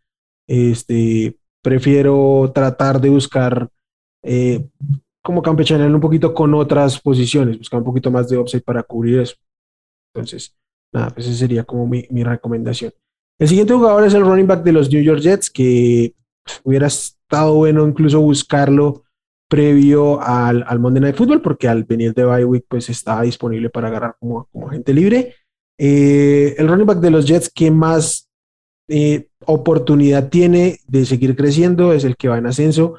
Este, 0.47 1.37
prefiero 1.61 2.51
tratar 2.53 3.01
de 3.01 3.09
buscar 3.09 3.69
eh, 4.23 4.67
como 5.23 5.41
campechanear 5.41 5.93
un 5.93 6.01
poquito 6.01 6.33
con 6.33 6.53
otras 6.53 6.99
posiciones, 6.99 7.57
buscar 7.57 7.79
un 7.79 7.85
poquito 7.85 8.11
más 8.11 8.29
de 8.29 8.37
upside 8.37 8.63
para 8.63 8.83
cubrir 8.83 9.21
eso. 9.21 9.35
Entonces, 10.13 10.55
nada, 10.93 11.09
pues 11.09 11.27
esa 11.27 11.37
sería 11.37 11.63
como 11.63 11.87
mi, 11.87 12.05
mi 12.09 12.23
recomendación. 12.23 12.91
El 13.39 13.47
siguiente 13.47 13.73
jugador 13.73 14.05
es 14.05 14.13
el 14.13 14.21
running 14.21 14.47
back 14.47 14.63
de 14.63 14.71
los 14.71 14.91
New 14.91 15.01
York 15.01 15.21
Jets, 15.21 15.49
que 15.49 16.13
hubiera 16.63 16.87
estado 16.87 17.55
bueno 17.55 17.87
incluso 17.87 18.19
buscarlo 18.19 19.03
previo 19.51 20.21
al, 20.21 20.63
al, 20.65 20.79
Monday 20.79 21.01
Night 21.01 21.17
Football, 21.17 21.41
porque 21.41 21.67
al 21.67 21.83
venir 21.83 22.13
de 22.13 22.23
bye 22.23 22.45
week, 22.45 22.63
pues 22.69 22.89
estaba 22.89 23.23
disponible 23.23 23.69
para 23.69 23.89
agarrar 23.89 24.15
como, 24.17 24.45
como 24.45 24.69
agente 24.69 24.93
libre. 24.93 25.35
Eh, 25.77 26.55
el 26.57 26.69
running 26.69 26.85
back 26.85 26.99
de 26.99 27.11
los 27.11 27.25
Jets 27.25 27.51
que 27.53 27.69
más 27.69 28.29
eh, 28.87 29.27
oportunidad 29.45 30.29
tiene 30.29 30.79
de 30.87 31.05
seguir 31.05 31.35
creciendo 31.35 31.91
es 31.91 32.05
el 32.05 32.15
que 32.15 32.29
va 32.29 32.37
en 32.37 32.45
ascenso. 32.45 32.95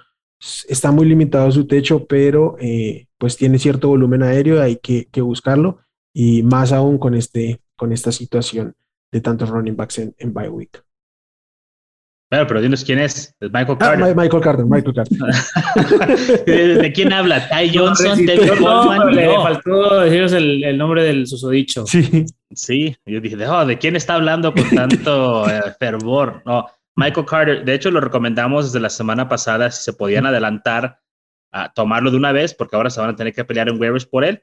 Está 0.69 0.91
muy 0.91 1.07
limitado 1.07 1.51
su 1.51 1.67
techo, 1.67 2.07
pero 2.07 2.57
eh, 2.61 3.07
pues 3.17 3.39
tiene 3.39 3.59
cierto 3.59 3.89
volumen 3.89 4.23
aéreo, 4.23 4.61
hay 4.61 4.77
que, 4.77 5.07
que, 5.11 5.23
buscarlo. 5.23 5.79
Y 6.13 6.43
más 6.43 6.73
aún 6.73 6.99
con, 6.99 7.15
este, 7.15 7.63
con 7.77 7.93
esta 7.93 8.13
situación 8.13 8.75
de 9.11 9.23
tantos 9.23 9.49
running 9.49 9.77
backs 9.77 10.01
en, 10.01 10.15
en 10.19 10.35
bye 10.35 10.51
week. 10.51 10.85
Bueno, 12.33 12.47
pero 12.47 12.63
dinos 12.63 12.83
quién 12.83 12.99
es. 12.99 13.37
Es 13.41 13.53
Michael 13.53 13.77
ah, 13.79 13.79
Carter. 13.79 14.17
Michael 14.17 14.43
Carter, 14.43 14.65
Michael 14.65 14.95
Carter. 14.95 15.19
¿De, 16.81 16.93
quién 16.95 17.13
habla? 17.13 17.47
Ty 17.47 17.77
Johnson, 17.77 18.25
Tevin 18.25 18.49
Coleman. 18.57 19.15
Le 19.15 19.35
faltó 19.35 20.01
deciros 20.01 20.33
el, 20.33 20.65
el, 20.65 20.79
nombre 20.79 21.05
del 21.05 21.27
susodicho. 21.27 21.85
Sí. 21.85 22.25
Sí, 22.51 22.97
yo 23.05 23.21
dije, 23.21 23.37
oh, 23.47 23.67
¿de 23.67 23.77
quién 23.77 23.97
está 23.97 24.15
hablando 24.15 24.55
con 24.55 24.67
tanto 24.71 25.47
eh, 25.51 25.75
fervor? 25.79 26.41
No, 26.47 26.67
Michael 26.97 27.27
Carter. 27.27 27.65
De 27.67 27.75
hecho, 27.75 27.91
lo 27.91 28.01
recomendamos 28.01 28.65
desde 28.65 28.81
la 28.81 28.89
semana 28.89 29.29
pasada 29.29 29.71
si 29.71 29.83
se 29.83 29.93
podían 29.93 30.25
adelantar 30.25 31.01
a 31.53 31.71
tomarlo 31.75 32.11
de 32.11 32.17
una 32.17 32.33
vez, 32.33 32.55
porque 32.55 32.77
ahora 32.77 32.89
se 32.89 33.03
van 33.03 33.11
a 33.11 33.17
tener 33.17 33.35
que 33.35 33.45
pelear 33.45 33.69
en 33.69 33.79
waivers 33.79 34.07
por 34.07 34.25
él. 34.25 34.43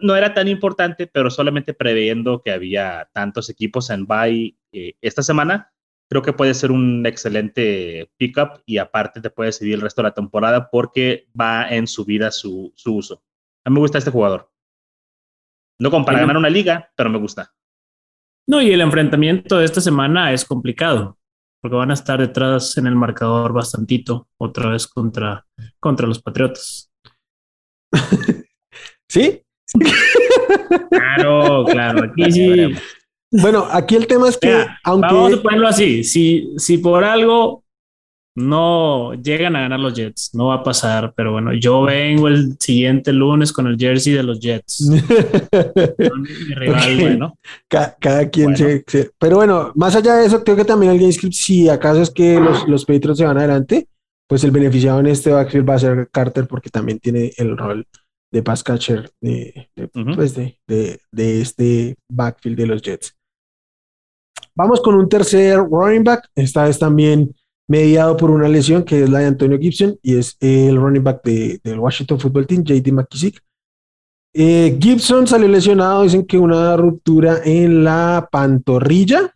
No 0.00 0.16
era 0.16 0.32
tan 0.32 0.48
importante, 0.48 1.06
pero 1.06 1.28
solamente 1.28 1.74
previendo 1.74 2.40
que 2.42 2.52
había 2.52 3.10
tantos 3.12 3.50
equipos 3.50 3.90
en 3.90 4.06
bye 4.06 4.56
eh, 4.72 4.94
esta 5.02 5.22
semana 5.22 5.70
creo 6.08 6.22
que 6.22 6.32
puede 6.32 6.54
ser 6.54 6.70
un 6.70 7.04
excelente 7.06 8.10
pickup 8.16 8.62
y 8.64 8.78
aparte 8.78 9.20
te 9.20 9.30
puede 9.30 9.52
seguir 9.52 9.74
el 9.74 9.80
resto 9.80 10.02
de 10.02 10.08
la 10.08 10.14
temporada 10.14 10.70
porque 10.70 11.26
va 11.38 11.68
en 11.68 11.86
subida 11.86 12.30
su, 12.30 12.72
su 12.76 12.96
uso. 12.96 13.22
A 13.64 13.70
mí 13.70 13.74
me 13.74 13.80
gusta 13.80 13.98
este 13.98 14.10
jugador. 14.10 14.50
No 15.78 15.90
como 15.90 16.06
para 16.06 16.20
ganar 16.20 16.36
una 16.36 16.48
liga, 16.48 16.90
pero 16.96 17.10
me 17.10 17.18
gusta. 17.18 17.52
No, 18.48 18.62
y 18.62 18.70
el 18.70 18.80
enfrentamiento 18.80 19.58
de 19.58 19.64
esta 19.64 19.80
semana 19.80 20.32
es 20.32 20.44
complicado, 20.44 21.18
porque 21.60 21.76
van 21.76 21.90
a 21.90 21.94
estar 21.94 22.20
detrás 22.20 22.78
en 22.78 22.86
el 22.86 22.94
marcador 22.94 23.52
bastantito, 23.52 24.28
otra 24.38 24.70
vez 24.70 24.86
contra, 24.86 25.44
contra 25.80 26.06
los 26.06 26.22
Patriotas. 26.22 26.92
¿Sí? 29.08 29.42
Claro, 30.90 31.64
claro, 31.64 32.04
aquí 32.04 32.32
sí. 32.32 32.74
Bueno, 33.30 33.66
aquí 33.70 33.96
el 33.96 34.06
tema 34.06 34.28
es 34.28 34.36
que, 34.36 34.66
aunque. 34.84 35.14
Vamos 35.14 35.34
a 35.34 35.42
ponerlo 35.42 35.68
así: 35.68 36.04
si, 36.04 36.52
si 36.56 36.78
por 36.78 37.04
algo 37.04 37.64
no 38.36 39.14
llegan 39.14 39.56
a 39.56 39.62
ganar 39.62 39.80
los 39.80 39.94
Jets, 39.94 40.30
no 40.34 40.48
va 40.48 40.56
a 40.56 40.62
pasar, 40.62 41.14
pero 41.16 41.32
bueno, 41.32 41.54
yo 41.54 41.82
vengo 41.82 42.28
el 42.28 42.56
siguiente 42.60 43.12
lunes 43.12 43.52
con 43.52 43.66
el 43.66 43.78
jersey 43.78 44.12
de 44.12 44.22
los 44.22 44.38
Jets. 44.38 44.80
Mi 44.90 45.00
rival, 46.54 47.00
bueno. 47.00 47.38
Cada, 47.66 48.28
quien 48.28 48.54
Se, 48.56 48.84
Pero 49.18 49.36
bueno, 49.36 49.72
más 49.74 49.96
allá 49.96 50.16
de 50.16 50.26
eso, 50.26 50.44
creo 50.44 50.56
que 50.56 50.66
también 50.66 50.92
el 50.92 50.98
GameScript, 50.98 51.34
si 51.34 51.68
acaso 51.68 52.02
es 52.02 52.10
que 52.10 52.38
los, 52.38 52.68
los 52.68 52.84
Patriots 52.84 53.18
se 53.18 53.24
van 53.24 53.38
adelante, 53.38 53.88
pues 54.28 54.44
el 54.44 54.50
beneficiado 54.50 55.00
en 55.00 55.06
este 55.06 55.30
backfield 55.30 55.68
va 55.68 55.74
a 55.74 55.78
ser 55.78 56.08
Carter 56.12 56.46
porque 56.46 56.68
también 56.68 56.98
tiene 56.98 57.32
el 57.38 57.56
rol 57.56 57.86
de 58.36 58.42
pass 58.42 58.62
catcher 58.62 59.10
de, 59.20 59.70
pues 60.14 60.34
de, 60.34 60.58
de, 60.66 61.40
este 61.40 61.96
backfield 62.08 62.58
de 62.58 62.66
los 62.66 62.82
Jets. 62.82 63.16
Vamos 64.54 64.80
con 64.80 64.94
un 64.94 65.08
tercer 65.08 65.58
running 65.58 66.04
back, 66.04 66.28
esta 66.34 66.64
vez 66.64 66.78
también 66.78 67.34
mediado 67.68 68.16
por 68.16 68.30
una 68.30 68.48
lesión 68.48 68.84
que 68.84 69.02
es 69.02 69.10
la 69.10 69.20
de 69.20 69.26
Antonio 69.26 69.58
Gibson 69.58 69.98
y 70.02 70.16
es 70.16 70.36
el 70.40 70.76
running 70.76 71.02
back 71.02 71.22
del 71.24 71.78
Washington 71.78 72.20
Football 72.20 72.46
Team, 72.46 72.62
JD 72.62 72.92
McKissick. 72.92 73.42
Eh, 74.34 74.78
Gibson 74.80 75.26
salió 75.26 75.48
lesionado, 75.48 76.02
dicen 76.02 76.26
que 76.26 76.38
una 76.38 76.76
ruptura 76.76 77.40
en 77.42 77.84
la 77.84 78.28
pantorrilla, 78.30 79.34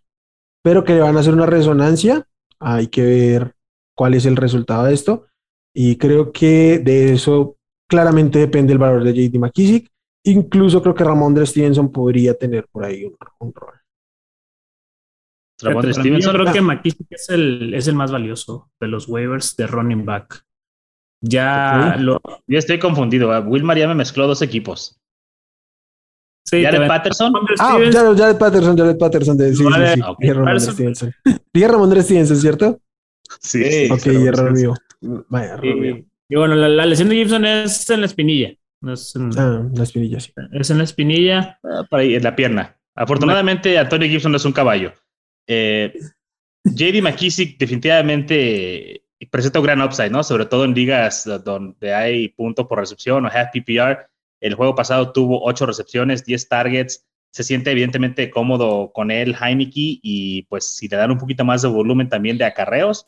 pero 0.62 0.84
que 0.84 0.92
le 0.92 1.00
van 1.00 1.16
a 1.16 1.20
hacer 1.20 1.32
una 1.32 1.46
resonancia. 1.46 2.26
Hay 2.58 2.88
que 2.88 3.02
ver 3.02 3.54
cuál 3.96 4.12
es 4.12 4.26
el 4.26 4.36
resultado 4.36 4.84
de 4.84 4.94
esto. 4.94 5.26
Y 5.74 5.96
creo 5.96 6.32
que 6.32 6.78
de 6.78 7.14
eso 7.14 7.56
claramente 7.90 8.38
depende 8.38 8.72
el 8.72 8.78
valor 8.78 9.04
de 9.04 9.12
JD 9.12 9.38
McKissick. 9.38 9.90
Incluso 10.24 10.80
creo 10.80 10.94
que 10.94 11.04
Ramón 11.04 11.34
Stevenson 11.46 11.90
podría 11.90 12.34
tener 12.34 12.66
por 12.68 12.84
ahí 12.84 13.04
un 13.04 13.52
rol. 13.54 13.80
Yo 15.62 16.32
creo 16.32 16.52
que 16.52 16.60
McKissick 16.60 17.06
es 17.10 17.28
el, 17.28 17.74
es 17.74 17.88
el 17.88 17.94
más 17.94 18.10
valioso 18.10 18.70
de 18.80 18.88
los 18.88 19.08
waivers 19.08 19.56
de 19.56 19.66
running 19.66 20.04
back. 20.04 20.44
Ya 21.22 21.96
lo. 21.98 22.20
Yo 22.46 22.58
estoy 22.58 22.78
confundido. 22.78 23.28
Wilmar 23.42 23.76
ya 23.76 23.88
me 23.88 23.94
mezcló 23.94 24.26
dos 24.26 24.40
equipos. 24.40 24.98
Sí, 26.46 26.64
Jared 26.64 26.88
Patterson. 26.88 27.32
Ah, 27.58 27.78
Jared, 27.92 28.38
Patterson, 28.38 28.76
Jared 28.76 28.96
Patterson. 28.96 29.36
De, 29.36 29.54
sí, 29.54 29.62
vale, 29.62 29.88
sí, 29.94 30.00
sí. 30.00 30.06
Okay. 30.08 30.32
Ramón 30.32 30.60
Stevenson. 30.60 31.14
Dije 31.52 31.68
Ramón 31.68 32.02
Stevenson, 32.02 32.36
¿cierto? 32.38 32.80
Sí. 33.40 33.88
Ok, 33.90 34.06
error 34.06 34.52
mío. 34.52 34.74
Vaya, 35.28 35.54
error 35.54 35.76
mío. 35.76 36.04
Y 36.30 36.36
bueno, 36.36 36.54
la, 36.54 36.68
la, 36.68 36.86
lesión 36.86 37.08
de 37.08 37.16
Gibson 37.16 37.44
es 37.44 37.90
en 37.90 38.00
la 38.00 38.06
espinilla. 38.06 38.54
es 38.86 39.16
en, 39.16 39.30
ah, 39.36 39.68
la 39.74 39.82
espinilla, 39.82 40.20
sí. 40.20 40.32
Es 40.52 40.70
en 40.70 40.78
la 40.78 40.84
espinilla. 40.84 41.58
Ah, 41.64 41.84
para 41.90 42.04
ahí, 42.04 42.14
en 42.14 42.22
la 42.22 42.36
pierna. 42.36 42.78
Afortunadamente, 42.94 43.76
Antonio 43.76 44.08
Gibson 44.08 44.30
no 44.30 44.36
es 44.36 44.44
un 44.44 44.52
caballo. 44.52 44.92
Eh, 45.48 45.92
JD 46.64 47.02
McKissick 47.02 47.58
definitivamente 47.58 49.02
presenta 49.28 49.58
un 49.58 49.64
gran 49.64 49.82
upside, 49.82 50.10
¿no? 50.10 50.22
Sobre 50.22 50.46
todo 50.46 50.64
en 50.64 50.72
ligas 50.72 51.28
donde 51.44 51.92
hay 51.92 52.28
punto 52.28 52.68
por 52.68 52.78
recepción 52.78 53.26
o 53.26 53.28
half 53.28 53.50
PPR. 53.52 54.06
El 54.40 54.54
juego 54.54 54.76
pasado 54.76 55.12
tuvo 55.12 55.44
ocho 55.44 55.66
recepciones, 55.66 56.24
10 56.24 56.48
targets. 56.48 57.08
Se 57.32 57.42
siente 57.42 57.72
evidentemente 57.72 58.30
cómodo 58.30 58.92
con 58.92 59.10
él, 59.10 59.34
Heineke, 59.40 59.98
y 60.00 60.42
pues 60.44 60.76
si 60.76 60.86
le 60.86 60.96
dan 60.96 61.10
un 61.10 61.18
poquito 61.18 61.44
más 61.44 61.62
de 61.62 61.68
volumen 61.68 62.08
también 62.08 62.38
de 62.38 62.44
acarreos, 62.44 63.06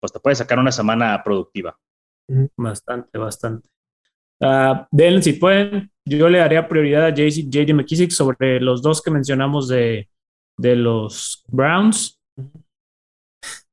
pues 0.00 0.12
te 0.12 0.20
puede 0.20 0.36
sacar 0.36 0.58
una 0.58 0.72
semana 0.72 1.22
productiva. 1.22 1.78
Bastante, 2.56 3.18
bastante. 3.18 3.68
Uh, 4.40 5.20
si 5.22 5.34
pueden, 5.34 5.90
yo 6.04 6.28
le 6.28 6.38
daría 6.38 6.68
prioridad 6.68 7.06
a 7.06 7.14
JD 7.14 7.72
McKissick 7.72 8.10
sobre 8.10 8.60
los 8.60 8.82
dos 8.82 9.00
que 9.00 9.10
mencionamos 9.10 9.68
de, 9.68 10.08
de 10.56 10.76
los 10.76 11.44
Browns. 11.48 12.20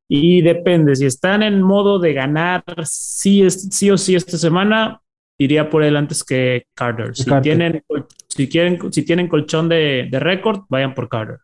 Y 0.07 0.41
depende, 0.41 0.95
si 0.95 1.05
están 1.05 1.41
en 1.41 1.61
modo 1.61 1.97
de 1.97 2.13
ganar 2.13 2.63
sí, 2.83 3.49
sí 3.49 3.89
o 3.89 3.97
sí 3.97 4.15
esta 4.15 4.37
semana, 4.37 5.01
iría 5.39 5.69
por 5.69 5.83
él 5.83 5.95
antes 5.95 6.23
que 6.23 6.65
Carter. 6.75 7.15
Si, 7.15 7.25
Tienen, 7.41 7.83
si, 8.27 8.49
quieren, 8.49 8.91
si 8.91 9.03
tienen 9.03 9.29
colchón 9.29 9.69
de, 9.69 10.07
de 10.11 10.19
récord, 10.19 10.63
vayan 10.69 10.93
por 10.93 11.07
Carter. 11.07 11.39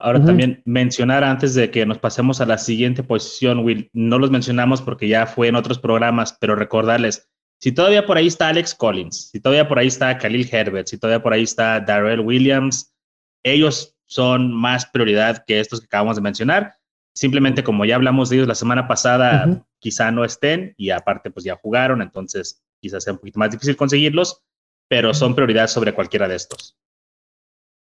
Ahora 0.00 0.24
también 0.24 0.62
mencionar 0.64 1.24
antes 1.24 1.54
de 1.54 1.72
que 1.72 1.84
nos 1.84 1.98
pasemos 1.98 2.40
a 2.40 2.46
la 2.46 2.58
siguiente 2.58 3.02
posición, 3.02 3.58
Will, 3.60 3.90
no 3.92 4.20
los 4.20 4.30
mencionamos 4.30 4.80
porque 4.80 5.08
ya 5.08 5.26
fue 5.26 5.48
en 5.48 5.56
otros 5.56 5.80
programas, 5.80 6.36
pero 6.40 6.54
recordarles, 6.54 7.28
si 7.60 7.72
todavía 7.72 8.06
por 8.06 8.16
ahí 8.16 8.28
está 8.28 8.48
Alex 8.48 8.76
Collins, 8.76 9.30
si 9.32 9.40
todavía 9.40 9.66
por 9.66 9.80
ahí 9.80 9.88
está 9.88 10.16
Khalil 10.16 10.48
Herbert, 10.50 10.86
si 10.86 10.98
todavía 10.98 11.20
por 11.20 11.32
ahí 11.32 11.42
está 11.42 11.80
Darrell 11.80 12.20
Williams, 12.20 12.94
ellos 13.42 13.96
son 14.06 14.52
más 14.52 14.86
prioridad 14.86 15.44
que 15.44 15.58
estos 15.58 15.80
que 15.80 15.86
acabamos 15.86 16.14
de 16.14 16.22
mencionar. 16.22 16.76
Simplemente 17.12 17.64
como 17.64 17.84
ya 17.84 17.96
hablamos 17.96 18.30
de 18.30 18.36
ellos 18.36 18.48
la 18.48 18.54
semana 18.54 18.86
pasada, 18.86 19.64
quizá 19.80 20.12
no 20.12 20.24
estén 20.24 20.74
y 20.76 20.90
aparte 20.90 21.32
pues 21.32 21.44
ya 21.44 21.56
jugaron, 21.56 22.02
entonces 22.02 22.62
quizás 22.80 23.02
sea 23.02 23.14
un 23.14 23.18
poquito 23.18 23.40
más 23.40 23.50
difícil 23.50 23.76
conseguirlos, 23.76 24.44
pero 24.88 25.12
son 25.12 25.34
prioridad 25.34 25.66
sobre 25.66 25.92
cualquiera 25.92 26.28
de 26.28 26.36
estos. 26.36 26.78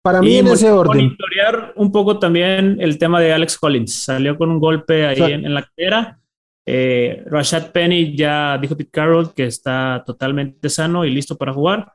Para 0.10 0.22
mí 0.22 0.38
en 0.38 0.48
ese 0.48 0.72
orden. 0.72 1.04
Monitorear 1.04 1.74
un 1.76 1.92
poco 1.92 2.18
también 2.18 2.78
el 2.80 2.98
tema 2.98 3.22
de 3.22 3.32
Alex 3.32 3.60
Collins. 3.60 3.94
Salió 3.94 4.36
con 4.38 4.50
un 4.50 4.60
golpe 4.60 5.06
ahí 5.06 5.22
en, 5.22 5.54
la 5.54 5.62
cartera. 5.62 6.20
Eh, 6.66 7.24
Rashad 7.28 7.72
Penny 7.72 8.16
ya 8.16 8.58
dijo 8.58 8.76
Pete 8.76 8.90
Carroll 8.90 9.34
que 9.36 9.46
está 9.46 10.04
totalmente 10.04 10.68
sano 10.70 11.06
y 11.06 11.12
listo 11.12 11.38
para 11.38 11.54
jugar. 11.54 11.94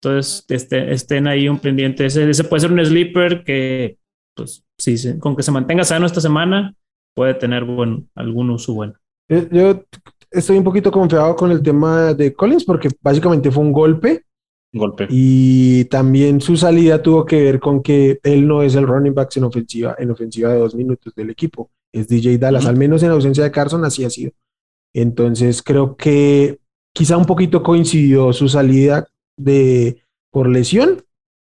Entonces 0.00 0.44
este, 0.48 0.92
estén 0.92 1.26
ahí 1.26 1.48
un 1.48 1.58
pendiente. 1.58 2.06
Ese, 2.06 2.30
ese 2.30 2.44
puede 2.44 2.60
ser 2.60 2.72
un 2.72 2.84
sleeper 2.84 3.42
que, 3.42 3.98
pues, 4.36 4.64
sí, 4.78 5.18
con 5.18 5.34
que 5.34 5.42
se 5.42 5.50
mantenga 5.50 5.82
sano 5.82 6.06
esta 6.06 6.20
semana, 6.20 6.72
puede 7.16 7.34
tener 7.34 7.64
buen, 7.64 8.08
algún 8.14 8.50
uso 8.50 8.74
bueno. 8.74 8.94
Yo 9.50 9.82
estoy 10.30 10.58
un 10.58 10.64
poquito 10.64 10.92
confiado 10.92 11.34
con 11.34 11.50
el 11.50 11.62
tema 11.62 12.14
de 12.14 12.32
Collins 12.32 12.64
porque 12.64 12.90
básicamente 13.00 13.50
fue 13.50 13.64
un 13.64 13.72
golpe 13.72 14.25
golpe. 14.78 15.06
Y 15.10 15.84
también 15.86 16.40
su 16.40 16.56
salida 16.56 17.02
tuvo 17.02 17.24
que 17.24 17.42
ver 17.42 17.60
con 17.60 17.82
que 17.82 18.18
él 18.22 18.46
no 18.46 18.62
es 18.62 18.74
el 18.74 18.86
running 18.86 19.14
back 19.14 19.36
en 19.36 19.44
ofensiva, 19.44 19.96
en 19.98 20.10
ofensiva 20.10 20.52
de 20.52 20.58
dos 20.58 20.74
minutos 20.74 21.14
del 21.14 21.30
equipo. 21.30 21.70
Es 21.92 22.08
DJ 22.08 22.38
Dallas, 22.38 22.66
al 22.66 22.76
menos 22.76 23.02
en 23.02 23.10
ausencia 23.10 23.44
de 23.44 23.50
Carson 23.50 23.84
así 23.84 24.04
ha 24.04 24.10
sido. 24.10 24.32
Entonces 24.94 25.62
creo 25.62 25.96
que 25.96 26.58
quizá 26.92 27.16
un 27.16 27.26
poquito 27.26 27.62
coincidió 27.62 28.32
su 28.32 28.48
salida 28.48 29.06
de 29.36 30.02
por 30.30 30.48
lesión 30.48 31.02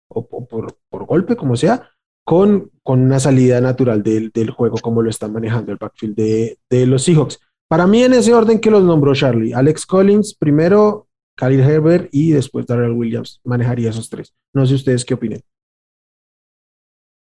o, 0.09 0.27
por, 0.27 0.77
por, 0.91 1.07
golpe, 1.07 1.37
como 1.37 1.57
sea, 1.57 1.91
con, 2.25 2.71
con 2.83 3.01
una 3.01 3.19
salida 3.19 3.61
natural 3.61 4.03
del, 4.03 4.31
del, 4.31 4.51
juego, 4.51 4.77
como 4.79 5.03
lo 5.03 5.11
está 5.11 5.29
manejando 5.29 5.73
el 5.73 5.79
backfield 5.79 6.15
de, 6.15 6.59
de 6.69 6.87
los 6.87 7.03
Seahawks. 7.03 7.41
Para 7.69 7.87
mí, 7.87 8.03
en 8.03 8.12
ese 8.12 8.35
orden 8.35 8.61
que 8.61 8.71
los 8.71 8.85
nombró 8.85 9.15
Charlie, 9.15 9.55
Alex 9.55 9.87
Collins 9.87 10.35
primero, 10.35 11.09
Khalil 11.43 11.61
Herbert 11.61 12.09
y 12.13 12.31
después 12.31 12.67
Darrell 12.67 12.93
Williams. 12.93 13.41
Manejaría 13.43 13.91
esos 13.91 14.09
tres. 14.09 14.33
No 14.55 14.65
sé 14.65 14.75
ustedes 14.75 15.05
qué 15.05 15.15
opinan. 15.15 15.41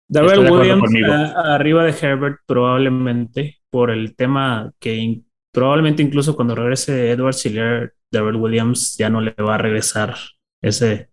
Darrell 0.09 0.49
Williams 0.49 1.35
arriba 1.35 1.83
de 1.83 1.90
Herbert 2.00 2.38
probablemente 2.47 3.59
por 3.71 3.90
el 3.90 4.14
tema 4.14 4.73
que 4.78 5.23
probablemente 5.52 6.04
incluso 6.04 6.37
cuando 6.37 6.54
regrese 6.54 7.11
Edward 7.11 7.35
Siller, 7.35 7.94
Darrell 8.12 8.37
Williams 8.37 8.97
ya 8.97 9.11
no 9.11 9.21
le 9.21 9.33
va 9.33 9.56
a 9.56 9.59
regresar 9.59 10.14
ese, 10.62 11.11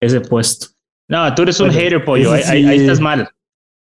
ese 0.00 0.20
puesto. 0.20 0.68
No, 1.08 1.34
tú 1.34 1.42
eres 1.42 1.58
un 1.58 1.72
hater, 1.72 2.04
pollo. 2.04 2.32
Ahí, 2.32 2.64
estás 2.76 3.00
mal. 3.00 3.28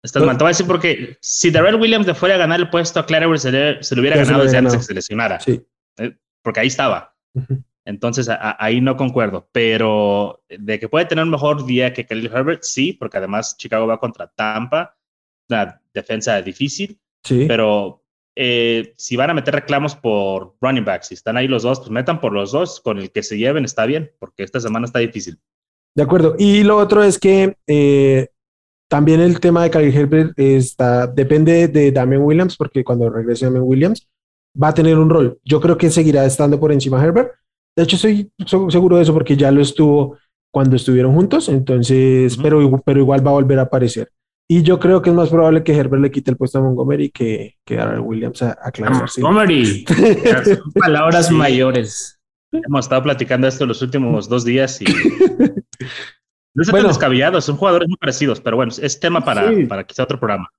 Estás 0.03 0.23
mal. 0.23 0.37
Te 0.37 0.43
voy 0.43 0.49
a 0.49 0.51
decir 0.51 0.67
porque 0.67 1.17
si 1.21 1.49
Darrell 1.49 1.75
Williams 1.75 2.07
le 2.07 2.13
fuera 2.13 2.35
a 2.35 2.39
ganar 2.39 2.59
el 2.59 2.69
puesto 2.69 2.99
a 2.99 3.05
Claire, 3.05 3.37
se 3.37 3.53
le, 3.53 3.81
se 3.81 3.97
hubiera 3.97 4.17
ganado 4.17 4.43
desde 4.43 4.57
antes 4.57 4.73
de 4.73 4.79
que 4.79 4.83
se 4.83 4.93
lesionara. 4.93 5.39
Sí. 5.39 5.61
Eh, 5.97 6.17
porque 6.43 6.59
ahí 6.59 6.67
estaba. 6.67 7.15
Entonces 7.89 8.29
ahí 8.29 8.81
no 8.81 8.95
concuerdo, 8.95 9.49
pero 9.51 10.43
de 10.47 10.79
que 10.79 10.87
puede 10.87 11.05
tener 11.05 11.23
un 11.23 11.31
mejor 11.31 11.65
día 11.65 11.91
que 11.91 12.05
Khalil 12.05 12.29
Herbert, 12.31 12.61
sí, 12.61 12.93
porque 12.93 13.17
además 13.17 13.57
Chicago 13.57 13.87
va 13.87 13.99
contra 13.99 14.27
Tampa, 14.27 14.95
una 15.49 15.81
defensa 15.91 16.39
difícil, 16.39 16.99
sí. 17.23 17.45
pero 17.47 18.03
eh, 18.35 18.93
si 18.95 19.15
van 19.15 19.31
a 19.31 19.33
meter 19.33 19.55
reclamos 19.55 19.95
por 19.95 20.55
running 20.61 20.85
backs, 20.85 21.07
si 21.07 21.15
están 21.15 21.35
ahí 21.35 21.47
los 21.47 21.63
dos, 21.63 21.79
pues 21.79 21.89
metan 21.89 22.21
por 22.21 22.31
los 22.31 22.51
dos, 22.51 22.79
con 22.79 22.99
el 22.99 23.11
que 23.11 23.23
se 23.23 23.39
lleven 23.39 23.65
está 23.65 23.87
bien, 23.87 24.11
porque 24.19 24.43
esta 24.43 24.59
semana 24.59 24.85
está 24.85 24.99
difícil. 24.99 25.39
De 25.95 26.03
acuerdo, 26.03 26.35
y 26.37 26.61
lo 26.63 26.77
otro 26.77 27.01
es 27.01 27.17
que 27.17 27.57
eh, 27.65 28.27
también 28.87 29.19
el 29.19 29.39
tema 29.39 29.63
de 29.63 29.71
Khalil 29.71 29.97
Herbert 29.97 30.33
está, 30.37 31.07
depende 31.07 31.67
de 31.67 31.91
Damian 31.91 32.21
Williams, 32.21 32.55
porque 32.55 32.83
cuando 32.83 33.09
regrese 33.09 33.45
Damian 33.45 33.63
Williams 33.63 34.07
va 34.61 34.67
a 34.67 34.73
tener 34.75 34.99
un 34.99 35.09
rol. 35.09 35.39
Yo 35.43 35.59
creo 35.59 35.75
que 35.75 35.89
seguirá 35.89 36.23
estando 36.23 36.59
por 36.59 36.71
encima 36.71 37.01
de 37.01 37.07
Herbert, 37.07 37.31
de 37.79 37.83
hecho, 37.85 37.95
estoy 37.95 38.29
seguro 38.69 38.97
de 38.97 39.03
eso 39.03 39.13
porque 39.13 39.37
ya 39.37 39.51
lo 39.51 39.61
estuvo 39.61 40.17
cuando 40.51 40.75
estuvieron 40.75 41.13
juntos, 41.13 41.47
entonces, 41.47 42.35
pero, 42.35 42.81
pero 42.83 42.99
igual 42.99 43.25
va 43.25 43.31
a 43.31 43.35
volver 43.35 43.57
a 43.57 43.63
aparecer. 43.63 44.11
Y 44.49 44.63
yo 44.63 44.79
creo 44.79 45.01
que 45.01 45.11
es 45.11 45.15
más 45.15 45.29
probable 45.29 45.63
que 45.63 45.73
Herbert 45.73 46.01
le 46.01 46.11
quite 46.11 46.31
el 46.31 46.35
puesto 46.35 46.57
a 46.57 46.61
Montgomery 46.61 47.09
que, 47.09 47.55
que 47.63 47.77
Darrell 47.77 48.01
Williams 48.01 48.41
a, 48.41 48.51
a 48.51 48.71
Montgomery. 48.81 49.85
palabras 50.75 51.31
mayores. 51.31 52.19
Hemos 52.51 52.83
estado 52.83 53.01
platicando 53.01 53.47
esto 53.47 53.65
los 53.65 53.81
últimos 53.81 54.27
dos 54.27 54.43
días 54.43 54.81
y 54.81 54.85
no 56.53 56.63
son 56.65 56.71
bueno, 56.71 56.89
descabellados, 56.89 57.45
son 57.45 57.55
jugadores 57.55 57.87
muy 57.87 57.97
parecidos, 57.97 58.41
pero 58.41 58.57
bueno, 58.57 58.73
es 58.77 58.99
tema 58.99 59.23
para, 59.23 59.53
para 59.69 59.85
quizá 59.85 60.03
otro 60.03 60.19
programa. 60.19 60.49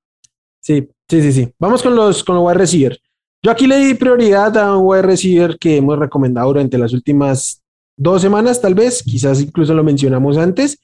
Sí, 0.62 0.88
sí, 1.06 1.20
sí, 1.20 1.32
sí. 1.32 1.52
Vamos 1.58 1.82
con 1.82 1.94
los, 1.94 2.24
con 2.24 2.36
los 2.36 2.44
wide 2.46 2.58
receivers. 2.58 2.98
Yo 3.42 3.50
aquí 3.50 3.66
le 3.66 3.78
di 3.78 3.94
prioridad 3.94 4.56
a 4.58 4.76
un 4.76 4.86
wide 4.86 5.02
receiver 5.02 5.56
que 5.58 5.78
hemos 5.78 5.98
recomendado 5.98 6.48
durante 6.48 6.76
las 6.76 6.92
últimas 6.92 7.62
dos 7.96 8.20
semanas, 8.20 8.60
tal 8.60 8.74
vez, 8.74 9.02
quizás 9.02 9.40
incluso 9.40 9.72
lo 9.72 9.82
mencionamos 9.82 10.36
antes, 10.36 10.78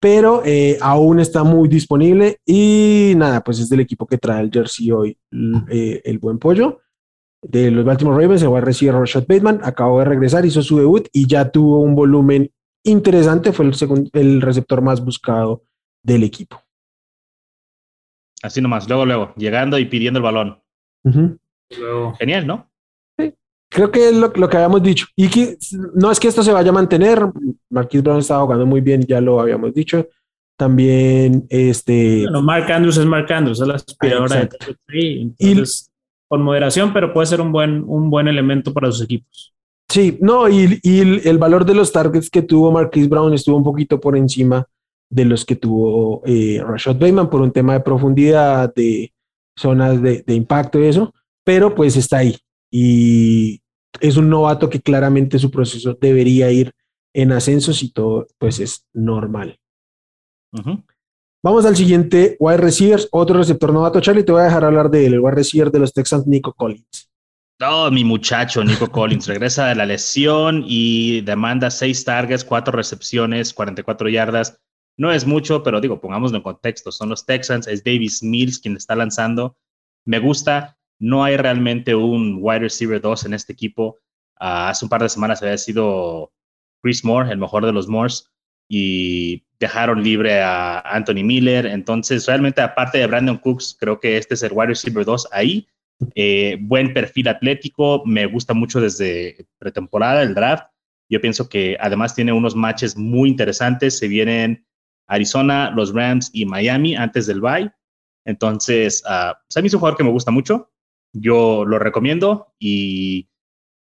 pero 0.00 0.42
eh, 0.44 0.78
aún 0.80 1.18
está 1.18 1.42
muy 1.42 1.68
disponible 1.68 2.38
y 2.46 3.14
nada, 3.16 3.42
pues 3.42 3.58
es 3.58 3.68
del 3.68 3.80
equipo 3.80 4.06
que 4.06 4.18
trae 4.18 4.42
el 4.42 4.50
jersey 4.52 4.92
hoy, 4.92 5.18
eh, 5.70 6.00
el 6.04 6.18
buen 6.18 6.38
pollo 6.38 6.80
de 7.42 7.70
los 7.70 7.84
Baltimore 7.84 8.20
Ravens, 8.20 8.42
el 8.42 8.48
wide 8.48 8.60
receiver 8.60 8.94
Rashad 8.94 9.26
Bateman, 9.26 9.60
acabó 9.64 9.98
de 9.98 10.04
regresar, 10.04 10.44
hizo 10.46 10.62
su 10.62 10.78
debut 10.78 11.08
y 11.12 11.26
ya 11.26 11.50
tuvo 11.50 11.80
un 11.80 11.96
volumen 11.96 12.50
interesante, 12.84 13.52
fue 13.52 13.66
el, 13.66 13.74
segundo, 13.74 14.08
el 14.12 14.40
receptor 14.40 14.82
más 14.82 15.04
buscado 15.04 15.62
del 16.02 16.22
equipo. 16.22 16.62
Así 18.42 18.60
nomás, 18.60 18.88
luego, 18.88 19.04
luego, 19.04 19.34
llegando 19.36 19.78
y 19.80 19.86
pidiendo 19.86 20.18
el 20.18 20.24
balón. 20.24 20.62
Genial, 22.18 22.46
¿no? 22.46 22.70
Sí. 23.18 23.34
Creo 23.70 23.90
que 23.90 24.08
es 24.08 24.14
lo, 24.14 24.32
que 24.32 24.56
habíamos 24.56 24.82
dicho. 24.82 25.06
Y 25.14 25.28
que 25.28 25.56
no 25.94 26.10
es 26.10 26.18
que 26.18 26.28
esto 26.28 26.42
se 26.42 26.52
vaya 26.52 26.70
a 26.70 26.74
mantener. 26.74 27.20
Marquis 27.70 28.02
Brown 28.02 28.20
estaba 28.20 28.44
jugando 28.44 28.66
muy 28.66 28.80
bien, 28.80 29.02
ya 29.02 29.20
lo 29.20 29.40
habíamos 29.40 29.74
dicho. 29.74 30.06
También, 30.56 31.46
este. 31.50 32.22
Bueno, 32.22 32.42
Mark 32.42 32.70
Andrews 32.72 32.96
es 32.96 33.06
Mark 33.06 33.30
Andrews, 33.32 33.60
es 33.60 33.68
la 33.68 33.74
aspiradora 33.74 34.36
de 34.36 34.48
entonces, 34.88 35.92
con 36.26 36.42
moderación, 36.42 36.92
pero 36.92 37.12
puede 37.12 37.26
ser 37.26 37.40
un 37.40 37.52
buen, 37.52 37.84
un 37.86 38.10
buen 38.10 38.26
elemento 38.26 38.72
para 38.72 38.90
sus 38.90 39.02
equipos. 39.02 39.54
Sí, 39.88 40.18
no, 40.20 40.48
y, 40.48 40.80
el 40.82 41.38
valor 41.38 41.64
de 41.64 41.74
los 41.74 41.92
targets 41.92 42.28
que 42.28 42.42
tuvo 42.42 42.72
Marquis 42.72 43.08
Brown 43.08 43.32
estuvo 43.32 43.56
un 43.56 43.64
poquito 43.64 44.00
por 44.00 44.16
encima 44.16 44.66
de 45.08 45.24
los 45.24 45.44
que 45.46 45.56
tuvo 45.56 46.22
eh, 46.26 46.62
Rashad 46.62 46.96
Bateman 46.96 47.30
por 47.30 47.40
un 47.40 47.52
tema 47.52 47.72
de 47.74 47.80
profundidad, 47.80 48.74
de 48.74 49.12
zonas 49.56 50.02
de, 50.02 50.22
de 50.26 50.34
impacto 50.34 50.78
y 50.78 50.86
eso 50.86 51.14
pero 51.48 51.74
pues 51.74 51.96
está 51.96 52.18
ahí 52.18 52.36
y 52.70 53.62
es 54.00 54.18
un 54.18 54.28
novato 54.28 54.68
que 54.68 54.82
claramente 54.82 55.38
su 55.38 55.50
proceso 55.50 55.96
debería 55.98 56.50
ir 56.50 56.72
en 57.14 57.32
ascenso 57.32 57.72
y 57.80 57.90
todo 57.90 58.26
pues 58.36 58.60
es 58.60 58.86
normal. 58.92 59.58
Vamos 61.42 61.64
al 61.64 61.74
siguiente 61.74 62.36
wide 62.38 62.58
receivers, 62.58 63.08
otro 63.12 63.38
receptor 63.38 63.72
novato. 63.72 63.98
Charlie, 63.98 64.24
te 64.24 64.32
voy 64.32 64.42
a 64.42 64.44
dejar 64.44 64.62
hablar 64.62 64.90
de 64.90 65.06
él, 65.06 65.14
el 65.14 65.20
wide 65.20 65.36
receiver 65.36 65.70
de 65.70 65.78
los 65.78 65.94
Texans, 65.94 66.26
Nico 66.26 66.52
Collins. 66.52 67.10
Oh, 67.62 67.90
mi 67.90 68.04
muchacho, 68.04 68.62
Nico 68.62 68.90
Collins, 68.90 69.26
regresa 69.26 69.68
de 69.68 69.74
la 69.74 69.86
lesión 69.86 70.62
y 70.66 71.22
demanda 71.22 71.70
seis 71.70 72.04
targets, 72.04 72.44
cuatro 72.44 72.72
recepciones, 72.72 73.54
44 73.54 74.10
yardas. 74.10 74.60
No 74.98 75.10
es 75.10 75.26
mucho, 75.26 75.62
pero 75.62 75.80
digo, 75.80 75.98
pongámoslo 75.98 76.36
en 76.36 76.42
contexto. 76.42 76.92
Son 76.92 77.08
los 77.08 77.24
Texans, 77.24 77.66
es 77.68 77.82
Davis 77.82 78.22
Mills 78.22 78.58
quien 78.58 78.76
está 78.76 78.94
lanzando. 78.94 79.56
Me 80.04 80.18
gusta. 80.18 80.77
No 80.98 81.24
hay 81.24 81.36
realmente 81.36 81.94
un 81.94 82.38
wide 82.40 82.60
receiver 82.60 83.00
2 83.00 83.26
en 83.26 83.34
este 83.34 83.52
equipo. 83.52 83.98
Ah, 84.38 84.68
hace 84.68 84.84
un 84.84 84.88
par 84.88 85.02
de 85.02 85.08
semanas 85.08 85.42
había 85.42 85.58
sido 85.58 86.32
Chris 86.82 87.04
Moore, 87.04 87.30
el 87.30 87.38
mejor 87.38 87.64
de 87.64 87.72
los 87.72 87.88
Moores, 87.88 88.30
y 88.68 89.44
dejaron 89.58 90.02
libre 90.02 90.40
a 90.40 90.80
Anthony 90.80 91.24
Miller. 91.24 91.66
Entonces, 91.66 92.26
realmente, 92.26 92.60
aparte 92.60 92.98
de 92.98 93.06
Brandon 93.06 93.38
Cooks, 93.38 93.76
creo 93.78 93.98
que 94.00 94.16
este 94.16 94.34
es 94.34 94.42
el 94.42 94.52
wide 94.52 94.68
receiver 94.68 95.04
2 95.04 95.28
ahí. 95.32 95.68
Eh, 96.14 96.58
buen 96.60 96.94
perfil 96.94 97.28
atlético, 97.28 98.02
me 98.06 98.26
gusta 98.26 98.54
mucho 98.54 98.80
desde 98.80 99.46
pretemporada, 99.58 100.22
el 100.22 100.34
draft. 100.34 100.66
Yo 101.08 101.20
pienso 101.20 101.48
que 101.48 101.76
además 101.80 102.14
tiene 102.14 102.32
unos 102.32 102.54
matches 102.54 102.96
muy 102.96 103.28
interesantes. 103.30 103.98
Se 103.98 104.08
vienen 104.08 104.66
Arizona, 105.08 105.70
los 105.70 105.92
Rams 105.92 106.30
y 106.32 106.44
Miami 106.44 106.94
antes 106.94 107.26
del 107.26 107.40
bye. 107.40 107.72
Entonces, 108.24 109.02
uh, 109.06 109.32
a 109.32 109.60
mí 109.62 109.66
es 109.66 109.74
un 109.74 109.80
jugador 109.80 109.96
que 109.96 110.04
me 110.04 110.10
gusta 110.10 110.30
mucho. 110.30 110.70
Yo 111.12 111.64
lo 111.64 111.78
recomiendo 111.78 112.54
y, 112.58 113.28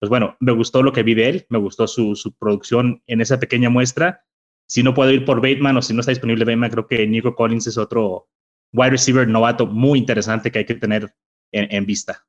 pues 0.00 0.10
bueno, 0.10 0.36
me 0.40 0.52
gustó 0.52 0.82
lo 0.82 0.92
que 0.92 1.02
vi 1.02 1.14
de 1.14 1.28
él, 1.28 1.46
me 1.48 1.58
gustó 1.58 1.86
su, 1.86 2.16
su 2.16 2.34
producción 2.36 3.02
en 3.06 3.20
esa 3.20 3.40
pequeña 3.40 3.70
muestra. 3.70 4.24
Si 4.68 4.82
no 4.82 4.94
puedo 4.94 5.10
ir 5.12 5.24
por 5.24 5.40
Bateman 5.40 5.76
o 5.76 5.82
si 5.82 5.94
no 5.94 6.00
está 6.00 6.12
disponible 6.12 6.44
Bateman, 6.44 6.70
creo 6.70 6.86
que 6.86 7.06
Nico 7.06 7.34
Collins 7.34 7.66
es 7.66 7.78
otro 7.78 8.28
wide 8.72 8.90
receiver 8.90 9.26
novato 9.26 9.66
muy 9.66 9.98
interesante 9.98 10.50
que 10.50 10.60
hay 10.60 10.66
que 10.66 10.74
tener 10.74 11.14
en, 11.52 11.86
vista. 11.86 12.26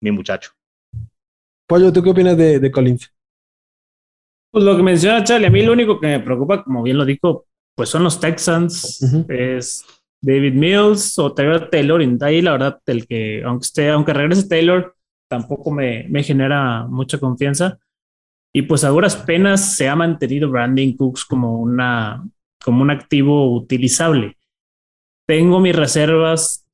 Mi 0.00 0.10
muchacho. 0.10 0.52
Pollo, 1.66 1.92
¿tú 1.92 2.02
qué 2.02 2.10
opinas 2.10 2.36
de, 2.36 2.70
Collins? 2.70 3.12
Pues 4.50 4.64
lo 4.64 4.76
que 4.76 4.82
menciona 4.82 5.22
Charlie, 5.22 5.46
a 5.46 5.50
mí 5.50 5.62
lo 5.62 5.72
único 5.72 6.00
que 6.00 6.06
me 6.06 6.20
preocupa, 6.20 6.64
como 6.64 6.82
bien 6.82 6.98
lo 6.98 7.04
dijo, 7.04 7.46
pues 7.76 7.88
son 7.88 8.02
los 8.02 8.18
Texans, 8.18 9.00
es 9.28 9.84
David 10.22 10.54
Mills 10.54 11.18
o 11.18 11.32
Taylor 11.32 11.70
Taylor, 11.70 12.02
y 12.02 12.18
ahí 12.20 12.42
la 12.42 12.52
verdad, 12.52 12.80
el 12.86 13.06
que, 13.06 13.42
aunque 13.44 13.64
esté, 13.64 13.88
aunque 13.88 14.12
regrese 14.12 14.48
Taylor, 14.48 14.94
tampoco 15.28 15.70
me, 15.70 16.06
me 16.08 16.22
genera 16.22 16.86
mucha 16.86 17.18
confianza. 17.18 17.78
Y 18.52 18.62
pues 18.62 18.84
a 18.84 18.88
duras 18.88 19.16
penas 19.16 19.76
se 19.76 19.88
ha 19.88 19.94
mantenido 19.94 20.50
Brandon 20.50 20.96
Cooks 20.96 21.24
como, 21.24 21.60
una, 21.60 22.28
como 22.62 22.82
un 22.82 22.90
activo 22.90 23.54
utilizable. 23.54 24.36
Tengo 25.26 25.60
mis 25.60 25.76
reservas 25.76 26.66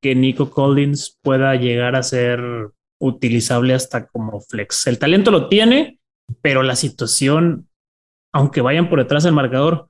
que 0.00 0.14
Nico 0.14 0.50
Collins 0.50 1.18
pueda 1.22 1.54
llegar 1.56 1.96
a 1.96 2.02
ser 2.02 2.40
utilizable 2.98 3.74
hasta 3.74 4.06
como 4.06 4.40
flex. 4.40 4.86
El 4.86 4.98
talento 4.98 5.30
lo 5.30 5.48
tiene, 5.48 6.00
pero 6.40 6.62
la 6.62 6.76
situación, 6.76 7.68
aunque 8.32 8.60
vayan 8.60 8.88
por 8.88 8.98
detrás 8.98 9.24
del 9.24 9.34
marcador, 9.34 9.88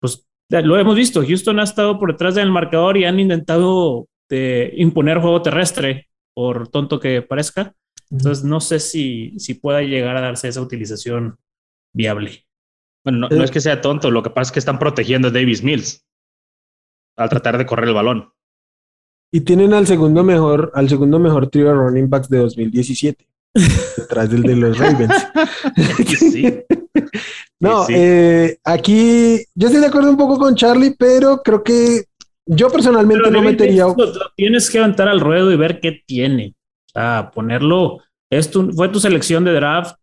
pues 0.00 0.26
lo 0.50 0.78
hemos 0.78 0.96
visto. 0.96 1.22
Houston 1.24 1.60
ha 1.60 1.64
estado 1.64 1.98
por 1.98 2.12
detrás 2.12 2.34
del 2.34 2.50
marcador 2.50 2.96
y 2.96 3.04
han 3.04 3.20
intentado 3.20 4.08
eh, 4.30 4.72
imponer 4.76 5.20
juego 5.20 5.42
terrestre, 5.42 6.08
por 6.34 6.68
tonto 6.68 6.98
que 7.00 7.22
parezca. 7.22 7.74
Entonces, 8.10 8.44
no 8.44 8.60
sé 8.60 8.80
si, 8.80 9.38
si 9.38 9.54
pueda 9.54 9.82
llegar 9.82 10.16
a 10.16 10.20
darse 10.20 10.48
esa 10.48 10.60
utilización 10.60 11.38
viable. 11.92 12.44
Bueno, 13.04 13.28
no, 13.30 13.44
es 13.44 13.50
que 13.50 13.60
sea 13.60 13.80
tonto, 13.80 14.10
lo 14.10 14.22
que 14.22 14.30
pasa 14.30 14.48
es 14.48 14.52
que 14.52 14.58
están 14.58 14.78
protegiendo 14.78 15.28
a 15.28 15.30
Davis 15.30 15.62
Mills 15.62 16.04
al 17.16 17.28
tratar 17.28 17.56
de 17.56 17.66
correr 17.66 17.88
el 17.88 17.94
balón. 17.94 18.32
Y 19.32 19.42
tienen 19.42 19.72
al 19.72 19.86
segundo 19.86 20.24
mejor, 20.24 20.72
al 20.74 20.88
segundo 20.88 21.18
mejor 21.18 21.48
trio 21.48 21.66
de 21.66 21.74
running 21.74 22.10
backs 22.10 22.28
de 22.28 22.38
2017, 22.38 23.26
detrás 23.96 24.30
del 24.30 24.42
de 24.42 24.56
los 24.56 24.78
Ravens. 24.78 25.14
no, 27.60 27.86
eh, 27.88 28.58
aquí 28.64 29.44
yo 29.54 29.68
estoy 29.68 29.80
de 29.80 29.86
acuerdo 29.86 30.10
un 30.10 30.16
poco 30.16 30.38
con 30.38 30.54
Charlie, 30.54 30.96
pero 30.98 31.42
creo 31.42 31.62
que 31.62 32.04
yo 32.46 32.70
personalmente 32.70 33.30
no 33.30 33.42
metería. 33.42 33.86
tienes 34.34 34.68
que 34.70 34.78
aventar 34.78 35.08
al 35.08 35.20
ruedo 35.20 35.52
y 35.52 35.56
ver 35.56 35.78
qué 35.78 36.02
tiene. 36.04 36.54
O 36.86 36.90
sea, 36.92 37.30
ponerlo, 37.32 38.00
es 38.30 38.50
fue 38.50 38.88
tu 38.88 38.98
selección 38.98 39.44
de 39.44 39.52
draft, 39.52 39.96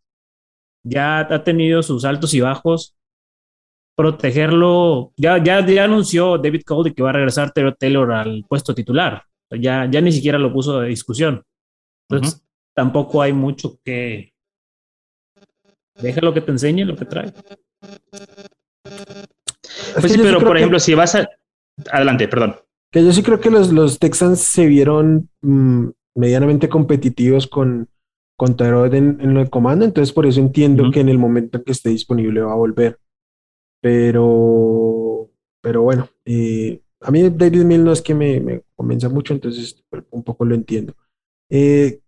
ya 0.84 1.20
ha 1.20 1.44
tenido 1.44 1.84
sus 1.84 2.06
altos 2.06 2.34
y 2.34 2.42
bajos. 2.42 2.96
Protegerlo, 3.96 5.12
ya, 5.18 5.44
ya, 5.44 5.66
ya 5.66 5.86
anunció 5.86 6.38
David 6.38 6.62
Cole 6.64 6.94
que 6.94 7.02
va 7.02 7.10
a 7.10 7.14
regresar 7.14 7.52
Taylor 7.52 7.76
Taylor 7.76 8.12
al 8.12 8.46
puesto 8.48 8.76
titular. 8.76 9.24
Ya, 9.50 9.90
ya 9.90 10.02
ni 10.02 10.12
siquiera 10.12 10.38
lo 10.38 10.54
puso 10.54 10.80
de 10.80 10.90
discusión. 10.90 11.44
Entonces, 12.10 12.44
tampoco 12.76 13.22
hay 13.22 13.34
mucho 13.34 13.80
que. 13.84 14.34
Déjalo 16.02 16.34
que 16.34 16.42
te 16.42 16.52
enseñe 16.52 16.86
lo 16.86 16.96
que 16.96 17.06
trae. 17.06 17.34
Pues 20.00 20.12
sí, 20.12 20.20
pero 20.22 20.40
por 20.40 20.58
ejemplo, 20.58 20.80
si 20.80 20.94
vas 20.94 21.16
a. 21.16 21.30
Adelante, 21.92 22.28
perdón. 22.28 22.56
Que 22.92 23.04
yo 23.04 23.12
sí 23.12 23.22
creo 23.22 23.40
que 23.40 23.50
los, 23.50 23.72
los 23.72 24.00
Texans 24.00 24.40
se 24.40 24.66
vieron 24.66 25.30
mm, 25.42 25.88
medianamente 26.16 26.70
competitivos 26.70 27.48
con, 27.48 27.90
con 28.38 28.56
Tyrod 28.56 28.94
en, 28.94 29.20
en, 29.20 29.34
lo 29.34 29.42
de 29.42 29.50
comando, 29.50 29.84
entonces 29.84 30.14
por 30.14 30.26
eso 30.26 30.40
entiendo 30.40 30.90
que 30.92 31.02
en 31.02 31.10
el 31.10 31.18
momento 31.18 31.58
en 31.58 31.64
que 31.64 31.72
esté 31.74 31.90
disponible 31.90 32.42
va 32.42 32.54
a 32.54 32.58
volver. 32.58 33.00
Pero, 33.82 35.30
pero 35.62 35.84
bueno, 35.84 36.10
eh, 36.26 36.82
a 37.02 37.12
mí 37.12 37.30
David 37.30 37.64
Mill 37.64 37.84
no 37.84 37.92
es 37.92 38.02
que 38.02 38.16
me, 38.16 38.40
me 38.40 38.64
convenza 38.76 39.10
mucho, 39.10 39.34
entonces 39.34 39.84
un 40.12 40.24
poco 40.24 40.46
lo 40.46 40.56
entiendo. 40.56 40.96
Eh, 41.50 42.00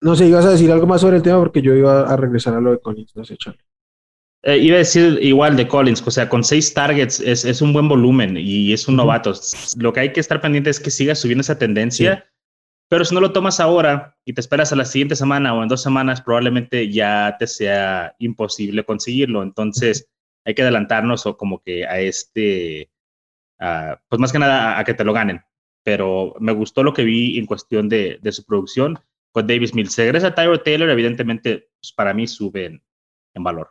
no 0.00 0.16
sé, 0.16 0.26
ibas 0.26 0.46
a 0.46 0.50
decir 0.50 0.70
algo 0.70 0.86
más 0.86 1.00
sobre 1.00 1.16
el 1.16 1.22
tema 1.22 1.38
porque 1.38 1.62
yo 1.62 1.74
iba 1.74 2.02
a 2.02 2.16
regresar 2.16 2.54
a 2.54 2.60
lo 2.60 2.70
de 2.72 2.80
Collins, 2.80 3.14
no 3.16 3.24
sé, 3.24 3.36
Charlie. 3.36 3.62
Eh, 4.42 4.58
iba 4.58 4.76
a 4.76 4.78
decir 4.78 5.18
igual 5.20 5.56
de 5.56 5.66
Collins, 5.66 6.06
o 6.06 6.10
sea, 6.10 6.28
con 6.28 6.44
seis 6.44 6.72
targets 6.72 7.18
es, 7.20 7.44
es 7.44 7.60
un 7.60 7.72
buen 7.72 7.88
volumen 7.88 8.36
y 8.36 8.72
es 8.72 8.86
un 8.86 8.96
novato. 8.96 9.32
Lo 9.78 9.92
que 9.92 10.00
hay 10.00 10.12
que 10.12 10.20
estar 10.20 10.40
pendiente 10.40 10.70
es 10.70 10.78
que 10.78 10.90
siga 10.90 11.14
subiendo 11.14 11.42
esa 11.42 11.58
tendencia. 11.58 12.24
Pero 12.88 13.04
si 13.04 13.14
no 13.14 13.20
lo 13.20 13.32
tomas 13.32 13.60
ahora 13.60 14.16
y 14.24 14.32
te 14.32 14.40
esperas 14.40 14.72
a 14.72 14.76
la 14.76 14.86
siguiente 14.86 15.14
semana 15.14 15.54
o 15.54 15.62
en 15.62 15.68
dos 15.68 15.82
semanas, 15.82 16.22
probablemente 16.22 16.90
ya 16.90 17.36
te 17.38 17.46
sea 17.46 18.14
imposible 18.18 18.84
conseguirlo. 18.84 19.42
Entonces 19.42 20.08
hay 20.44 20.54
que 20.54 20.62
adelantarnos 20.62 21.26
o 21.26 21.36
como 21.36 21.60
que 21.62 21.86
a 21.86 22.00
este, 22.00 22.90
pues 24.08 24.18
más 24.18 24.32
que 24.32 24.38
nada 24.38 24.78
a, 24.78 24.84
que 24.84 24.94
te 24.94 25.04
lo 25.04 25.12
ganen. 25.12 25.42
Pero 25.82 26.34
me 26.40 26.52
gustó 26.52 26.82
lo 26.82 26.94
que 26.94 27.04
vi 27.04 27.38
en 27.38 27.44
cuestión 27.44 27.88
de, 27.90 28.20
su 28.30 28.44
producción 28.44 28.98
con 29.38 29.46
Davis 29.46 29.74
Mills. 29.74 29.92
Si 29.92 30.02
regresa 30.02 30.34
Tyro 30.34 30.60
Taylor, 30.60 30.90
evidentemente, 30.90 31.68
pues 31.80 31.92
para 31.92 32.12
mí 32.12 32.26
suben 32.26 32.82
en 33.34 33.44
valor. 33.44 33.70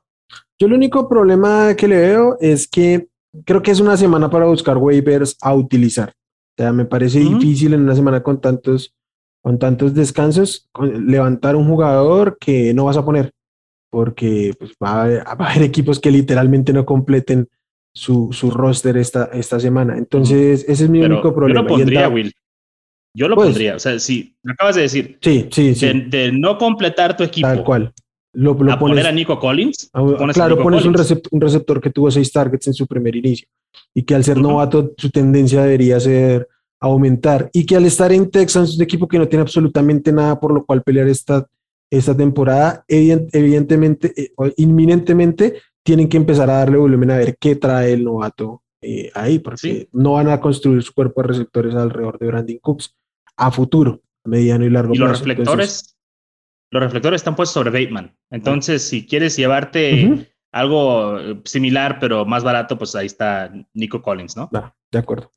Yo 0.57 0.67
el 0.67 0.73
único 0.73 1.09
problema 1.09 1.75
que 1.75 1.87
le 1.87 1.97
veo 1.97 2.37
es 2.39 2.67
que 2.67 3.07
creo 3.45 3.61
que 3.61 3.71
es 3.71 3.81
una 3.81 3.97
semana 3.97 4.29
para 4.29 4.45
buscar 4.45 4.77
waivers 4.77 5.37
a 5.41 5.53
utilizar. 5.53 6.09
O 6.09 6.63
sea, 6.63 6.71
me 6.71 6.85
parece 6.85 7.19
difícil 7.19 7.73
en 7.73 7.81
una 7.81 7.95
semana 7.95 8.23
con 8.23 8.39
tantos 8.39 8.95
con 9.43 9.59
tantos 9.59 9.93
descansos, 9.93 10.69
levantar 10.81 11.55
un 11.55 11.67
jugador 11.67 12.37
que 12.37 12.73
no 12.73 12.85
vas 12.85 12.97
a 12.97 13.05
poner, 13.05 13.31
porque 13.89 14.53
pues, 14.59 14.73
va, 14.83 15.03
a 15.03 15.31
haber, 15.31 15.63
equipos 15.63 16.01
que 16.01 16.11
literalmente 16.11 16.73
no 16.73 16.85
completen 16.85 17.47
su, 17.93 18.29
su 18.33 18.51
roster 18.51 18.97
esta, 18.97 19.25
esta 19.31 19.59
semana. 19.59 19.97
Entonces, 19.97 20.65
ese 20.67 20.83
es 20.83 20.89
mi 20.89 21.01
único 21.01 21.33
problema. 21.33 21.61
Yo 21.61 21.63
lo 21.63 21.75
pondría, 21.75 22.09
Will. 22.09 22.33
Yo 23.13 23.27
lo 23.27 23.35
pues 23.35 23.47
pondría. 23.47 23.75
O 23.75 23.79
sea, 23.79 23.99
si 23.99 24.35
me 24.43 24.53
acabas 24.53 24.75
de 24.75 24.83
decir. 24.83 25.17
Sí, 25.21 25.47
sí, 25.51 25.75
sí. 25.75 26.01
De, 26.07 26.31
no 26.31 26.57
completar 26.57 27.17
tu 27.17 27.23
equipo. 27.23 27.47
Tal 27.47 27.63
cual. 27.63 27.93
Lo, 28.33 28.53
lo 28.53 28.71
a 28.71 28.77
poner 28.77 29.07
a 29.07 29.11
Nico 29.11 29.39
Collins. 29.39 29.89
claro, 30.33 30.61
pones 30.61 30.85
Un, 30.85 30.93
receptor, 30.93 31.29
un 31.33 31.41
receptor 31.41 31.81
que 31.81 31.89
tuvo 31.89 32.11
seis 32.11 32.31
targets 32.31 32.67
en 32.67 32.73
su 32.73 32.85
primer 32.85 33.15
inicio 33.15 33.47
y 33.95 34.03
que 34.03 34.13
al 34.13 34.23
ser 34.23 34.37
novato 34.37 34.93
su 34.95 35.09
tendencia 35.09 35.63
debería 35.63 35.99
ser 35.99 36.47
aumentar 36.79 37.49
y 37.53 37.65
que 37.65 37.75
al 37.75 37.85
estar 37.85 38.11
en 38.11 38.29
Texas, 38.29 38.75
un 38.75 38.83
equipo 38.83 39.07
que 39.07 39.17
no 39.17 39.27
tiene 39.27 39.41
absolutamente 39.41 40.11
nada 40.11 40.39
por 40.39 40.53
lo 40.53 40.65
cual 40.65 40.83
pelear 40.83 41.07
esta, 41.07 41.47
esta 41.89 42.15
temporada, 42.15 42.85
evidentemente, 42.87 44.13
eh, 44.15 44.31
inminentemente, 44.57 45.61
tienen 45.83 46.07
que 46.09 46.17
empezar 46.17 46.49
a 46.49 46.59
darle 46.59 46.77
volumen 46.77 47.11
a 47.11 47.17
ver 47.17 47.37
qué 47.39 47.55
trae 47.55 47.93
el 47.93 48.03
novato 48.03 48.61
eh, 48.81 49.11
ahí, 49.15 49.39
porque 49.39 49.89
no 49.91 50.13
van 50.13 50.29
a 50.29 50.39
construir 50.39 50.83
su 50.83 50.93
cuerpo 50.93 51.21
de 51.21 51.29
receptores 51.29 51.75
alrededor 51.75 52.19
de 52.19 52.27
Brandon 52.27 52.57
Cooks 52.59 52.95
a 53.35 53.51
futuro, 53.51 54.01
a 54.23 54.29
mediano 54.29 54.65
y 54.65 54.69
largo 54.69 54.93
¿Y 54.93 54.97
Los 54.97 55.19
reflectores, 55.19 55.97
los 56.71 56.83
reflectores 56.83 57.21
están 57.21 57.35
puestos 57.35 57.53
sobre 57.53 57.71
Bateman. 57.71 58.15
Entonces, 58.29 58.83
si 58.83 59.07
quieres 59.07 59.35
llevarte 59.35 60.27
algo 60.51 61.17
similar, 61.45 61.97
pero 61.99 62.25
más 62.25 62.43
barato, 62.43 62.77
pues 62.77 62.95
ahí 62.95 63.05
está 63.05 63.51
Nico 63.73 64.01
Collins, 64.01 64.37
¿no? 64.37 64.49
de 64.91 64.99
acuerdo. 64.99 65.31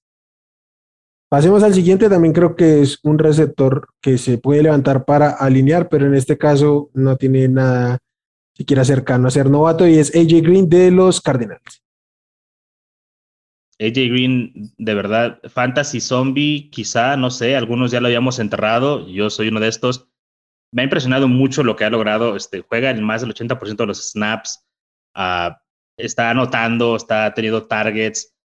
Pasemos 1.31 1.63
al 1.63 1.75
siguiente, 1.75 2.09
también 2.09 2.35
creo 2.35 2.57
que 2.57 2.83
es 2.83 2.99
un 3.05 3.17
receptor 3.17 3.89
que 4.01 4.19
se 4.19 4.39
puede 4.39 4.65
levantar 4.65 5.05
para 5.05 5.31
alinear, 5.31 5.89
pero 5.89 6.07
en 6.07 6.15
este 6.15 6.37
caso 6.37 6.91
no 6.93 7.17
tiene 7.17 7.47
nada 7.47 7.99
siquiera 8.53 8.85
cercano 8.85 9.29
a 9.29 9.31
ser 9.31 9.49
novato 9.49 9.87
y 9.87 9.97
es 9.97 10.15
AJ 10.15 10.43
Green 10.43 10.69
de 10.69 10.91
los 10.91 11.21
Cardinals. 11.21 11.83
AJ 13.81 14.11
Green, 14.11 14.53
de 14.77 14.95
verdad, 14.95 15.41
Fantasy 15.49 16.01
Zombie, 16.01 16.69
quizá, 16.71 17.17
no 17.17 17.31
sé, 17.31 17.57
algunos 17.57 17.91
ya 17.91 18.01
lo 18.01 18.07
habíamos 18.09 18.39
enterrado, 18.39 19.09
yo 19.09 19.31
soy 19.31 19.49
uno 19.49 19.59
de 19.59 19.69
estos. 19.69 20.09
Me 20.73 20.83
ha 20.83 20.85
impresionado 20.85 21.29
mucho 21.29 21.65
lo 21.65 21.77
que 21.77 21.85
ha 21.85 21.91
logrado, 21.91 22.37
este, 22.37 22.61
juega 22.61 22.91
en 22.91 23.03
más 23.03 23.23
del 23.23 23.35
80% 23.35 23.77
de 23.77 23.87
los 23.87 24.11
snaps, 24.11 24.67
ah, 25.15 25.63
está 25.97 26.31
anotando, 26.31 26.95
está 26.95 27.33
teniendo 27.35 27.67
targets, 27.67 28.37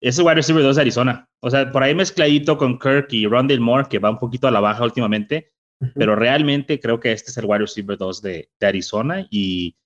es 0.00 0.18
el 0.18 0.24
wide 0.24 0.36
receiver 0.36 0.62
2 0.62 0.76
de 0.76 0.82
Arizona. 0.82 1.28
O 1.42 1.50
sea, 1.50 1.70
por 1.70 1.82
ahí 1.82 1.94
mezcladito 1.94 2.56
con 2.58 2.78
Kirk 2.78 3.08
y 3.12 3.26
Rondell 3.26 3.60
Moore, 3.60 3.88
que 3.88 3.98
va 3.98 4.10
un 4.10 4.18
poquito 4.18 4.48
a 4.48 4.50
la 4.50 4.60
baja 4.60 4.84
últimamente, 4.84 5.52
pero 5.94 6.16
realmente 6.16 6.80
creo 6.80 7.00
que 7.00 7.12
este 7.12 7.30
es 7.30 7.36
el 7.36 7.46
wide 7.46 7.60
receiver 7.60 7.96
2 7.96 8.22
de, 8.22 8.50
Arizona 8.60 9.26
y 9.30 9.76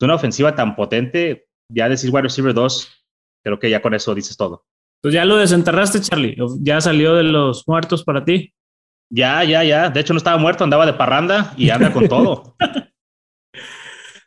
una 0.00 0.14
ofensiva 0.14 0.54
tan 0.54 0.76
potente, 0.76 1.48
ya 1.68 1.88
decir 1.88 2.10
wide 2.10 2.22
receiver 2.22 2.54
2, 2.54 3.03
creo 3.44 3.58
que 3.58 3.70
ya 3.70 3.80
con 3.80 3.94
eso 3.94 4.14
dices 4.14 4.36
todo. 4.36 4.64
Pues 5.00 5.14
ya 5.14 5.24
lo 5.24 5.36
desenterraste, 5.36 6.00
Charlie. 6.00 6.36
Ya 6.60 6.80
salió 6.80 7.14
de 7.14 7.24
los 7.24 7.68
muertos 7.68 8.02
para 8.02 8.24
ti. 8.24 8.54
Ya, 9.10 9.44
ya, 9.44 9.62
ya. 9.62 9.90
De 9.90 10.00
hecho, 10.00 10.14
no 10.14 10.18
estaba 10.18 10.38
muerto, 10.38 10.64
andaba 10.64 10.86
de 10.86 10.94
parranda 10.94 11.54
y 11.56 11.70
anda 11.70 11.92
con 11.92 12.08
todo. 12.08 12.56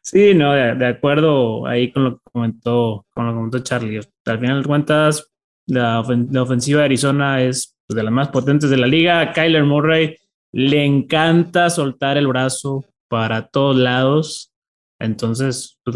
Sí, 0.10 0.34
no, 0.34 0.54
de, 0.54 0.86
acuerdo 0.88 1.68
ahí 1.68 1.92
con 1.92 2.06
lo 2.06 2.12
que 2.16 2.24
comentó, 2.32 3.06
con 3.14 3.26
lo 3.26 3.34
que 3.34 3.36
comentó 3.36 3.60
Charlie. 3.60 4.00
Al 4.26 4.40
final 4.40 4.62
de 4.62 4.66
cuentas, 4.66 5.30
la, 5.66 6.00
ofensiva 6.00 6.80
de 6.80 6.86
Arizona 6.86 7.42
es 7.42 7.76
pues, 7.86 7.98
de 7.98 8.04
las 8.04 8.14
más 8.14 8.30
potentes 8.30 8.70
de 8.70 8.78
la 8.78 8.88
liga. 8.88 9.34
Kyler 9.34 9.66
Murray 9.66 10.16
le 10.54 10.86
encanta 10.86 11.70
soltar 11.70 12.16
el 12.16 12.28
brazo 12.28 12.86
para 13.10 13.48
todos 13.48 13.76
lados. 13.76 14.54
Entonces, 15.00 15.80
pues 15.84 15.96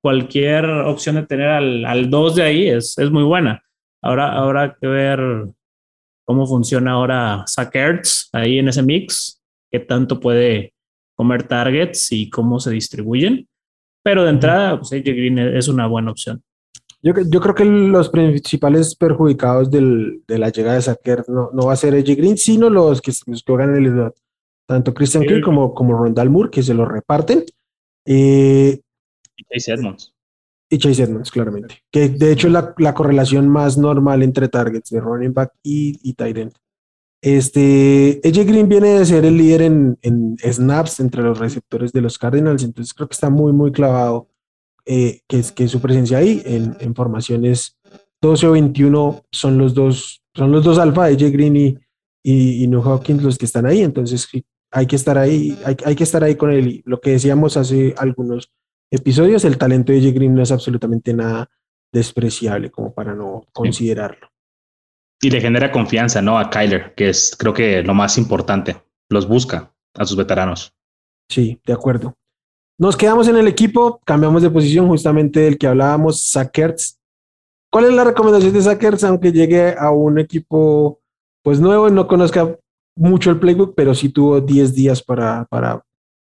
cualquier 0.00 0.64
opción 0.64 1.16
de 1.16 1.26
tener 1.26 1.48
al 1.48 2.08
2 2.08 2.36
de 2.36 2.42
ahí 2.42 2.68
es, 2.68 2.96
es 2.98 3.10
muy 3.10 3.24
buena. 3.24 3.62
Ahora 4.02 4.32
habrá 4.38 4.76
que 4.80 4.86
ver 4.86 5.20
cómo 6.24 6.46
funciona 6.46 6.92
ahora 6.92 7.42
Sackers 7.46 8.28
ahí 8.32 8.58
en 8.58 8.68
ese 8.68 8.82
mix, 8.82 9.42
qué 9.70 9.80
tanto 9.80 10.20
puede 10.20 10.74
comer 11.16 11.42
targets 11.42 12.12
y 12.12 12.30
cómo 12.30 12.60
se 12.60 12.70
distribuyen. 12.70 13.48
Pero 14.04 14.24
de 14.24 14.30
entrada, 14.30 14.78
pues 14.78 14.92
AJ 14.92 15.04
Green 15.04 15.38
es 15.38 15.68
una 15.68 15.86
buena 15.86 16.12
opción. 16.12 16.42
Yo, 17.02 17.12
yo 17.28 17.40
creo 17.40 17.54
que 17.54 17.64
los 17.64 18.08
principales 18.08 18.94
perjudicados 18.94 19.70
del, 19.70 20.22
de 20.26 20.38
la 20.38 20.50
llegada 20.50 20.76
de 20.76 20.82
Sackers 20.82 21.28
no, 21.28 21.50
no 21.52 21.66
va 21.66 21.72
a 21.72 21.76
ser 21.76 21.94
AJ 21.94 22.16
Green, 22.16 22.36
sino 22.36 22.70
los 22.70 23.00
que, 23.00 23.12
los 23.26 23.42
que 23.42 23.52
juegan 23.52 23.76
en 23.76 23.84
el 23.86 24.12
tanto 24.66 24.92
Christian 24.92 25.24
Kirk 25.24 25.42
como, 25.42 25.74
como 25.74 25.96
Rondal 25.96 26.30
Moore, 26.30 26.50
que 26.50 26.62
se 26.62 26.74
lo 26.74 26.84
reparten. 26.84 27.44
Eh, 28.10 28.80
y 29.36 29.44
Chase 29.44 29.72
Edmonds. 29.74 30.14
Y 30.70 30.78
Chase 30.78 31.02
Edmonds, 31.02 31.30
claramente. 31.30 31.82
Que 31.90 32.08
de 32.08 32.32
hecho 32.32 32.46
es 32.46 32.52
la, 32.54 32.74
la, 32.78 32.94
correlación 32.94 33.48
más 33.48 33.76
normal 33.76 34.22
entre 34.22 34.48
targets 34.48 34.88
de 34.88 35.00
running 35.00 35.34
back 35.34 35.52
y, 35.62 35.98
y 36.02 36.14
tight 36.14 36.38
end. 36.38 36.52
Este, 37.20 38.20
AJ 38.24 38.46
Green 38.46 38.68
viene 38.68 38.98
de 38.98 39.04
ser 39.04 39.24
el 39.24 39.36
líder 39.36 39.62
en, 39.62 39.98
en, 40.02 40.36
snaps 40.38 41.00
entre 41.00 41.22
los 41.22 41.38
receptores 41.38 41.92
de 41.92 42.00
los 42.00 42.16
Cardinals, 42.16 42.62
entonces 42.62 42.94
creo 42.94 43.08
que 43.08 43.14
está 43.14 43.28
muy, 43.28 43.52
muy 43.52 43.72
clavado 43.72 44.28
eh, 44.86 45.20
que, 45.26 45.40
es, 45.40 45.50
que 45.50 45.66
su 45.66 45.80
presencia 45.80 46.18
ahí 46.18 46.40
en, 46.46 46.76
en, 46.78 46.94
formaciones 46.94 47.76
12 48.22 48.46
o 48.46 48.52
21 48.52 49.24
son 49.32 49.58
los 49.58 49.74
dos, 49.74 50.22
son 50.32 50.52
los 50.52 50.64
dos 50.64 50.78
alfa, 50.78 51.06
AJ 51.06 51.32
Green 51.32 51.56
y, 51.56 51.76
y, 52.22 52.62
y 52.62 52.66
New 52.68 52.82
Hawkins 52.82 53.22
los 53.24 53.36
que 53.36 53.46
están 53.46 53.66
ahí, 53.66 53.82
entonces 53.82 54.28
hay 54.70 54.86
que 54.86 54.96
estar 54.96 55.18
ahí, 55.18 55.58
hay, 55.64 55.76
hay 55.84 55.96
que 55.96 56.04
estar 56.04 56.22
ahí 56.22 56.36
con 56.36 56.50
él. 56.50 56.82
Lo 56.84 57.00
que 57.00 57.10
decíamos 57.10 57.56
hace 57.56 57.94
algunos 57.96 58.52
episodios, 58.90 59.44
el 59.44 59.58
talento 59.58 59.92
de 59.92 59.98
AJ 59.98 60.14
Green 60.14 60.34
no 60.34 60.42
es 60.42 60.52
absolutamente 60.52 61.14
nada 61.14 61.48
despreciable 61.92 62.70
como 62.70 62.92
para 62.92 63.14
no 63.14 63.44
considerarlo. 63.52 64.28
Y 65.20 65.30
le 65.30 65.40
genera 65.40 65.72
confianza, 65.72 66.22
¿no? 66.22 66.38
A 66.38 66.50
Kyler, 66.50 66.94
que 66.94 67.08
es 67.08 67.34
creo 67.36 67.52
que 67.52 67.82
lo 67.82 67.94
más 67.94 68.18
importante. 68.18 68.76
Los 69.10 69.26
busca 69.26 69.74
a 69.94 70.04
sus 70.04 70.16
veteranos. 70.16 70.74
Sí, 71.30 71.60
de 71.66 71.72
acuerdo. 71.72 72.14
Nos 72.78 72.96
quedamos 72.96 73.26
en 73.26 73.36
el 73.36 73.48
equipo, 73.48 74.00
cambiamos 74.04 74.42
de 74.42 74.50
posición 74.50 74.86
justamente 74.86 75.40
del 75.40 75.58
que 75.58 75.66
hablábamos, 75.66 76.22
Sackers. 76.30 77.00
¿Cuál 77.70 77.86
es 77.86 77.92
la 77.94 78.04
recomendación 78.04 78.52
de 78.52 78.62
Sackers? 78.62 79.02
Aunque 79.04 79.32
llegue 79.32 79.74
a 79.76 79.90
un 79.90 80.18
equipo 80.18 81.00
pues 81.42 81.58
nuevo 81.58 81.88
y 81.88 81.92
no 81.92 82.06
conozca 82.06 82.56
mucho 82.98 83.30
el 83.30 83.38
playbook, 83.38 83.74
pero 83.74 83.94
sí 83.94 84.10
tuvo 84.10 84.40
10 84.40 84.74
días 84.74 85.02
para, 85.02 85.44
para 85.46 85.82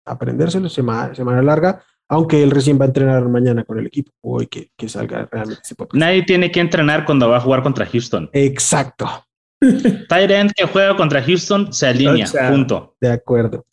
aprendérselo, 0.05 0.69
semana, 0.69 1.13
semana 1.13 1.41
larga 1.41 1.84
aunque 2.12 2.43
él 2.43 2.51
recién 2.51 2.77
va 2.77 2.84
a 2.84 2.88
entrenar 2.88 3.23
mañana 3.29 3.63
con 3.63 3.79
el 3.79 3.88
equipo, 3.88 4.12
hoy 4.19 4.45
que, 4.47 4.69
que 4.75 4.89
salga 4.89 5.29
realmente 5.31 5.62
ese. 5.63 5.75
Nadie 5.93 6.23
tiene 6.23 6.51
que 6.51 6.60
entrenar 6.60 7.05
cuando 7.05 7.29
va 7.29 7.38
a 7.38 7.39
jugar 7.39 7.63
contra 7.63 7.86
Houston. 7.86 8.29
Exacto. 8.34 9.07
Tyrant 10.10 10.51
que 10.53 10.65
juega 10.65 10.97
contra 10.97 11.23
Houston 11.23 11.71
se 11.71 11.88
alinea, 11.88 12.25
o 12.25 12.27
sea, 12.27 12.49
punto. 12.51 12.95
De 12.99 13.10
acuerdo. 13.10 13.65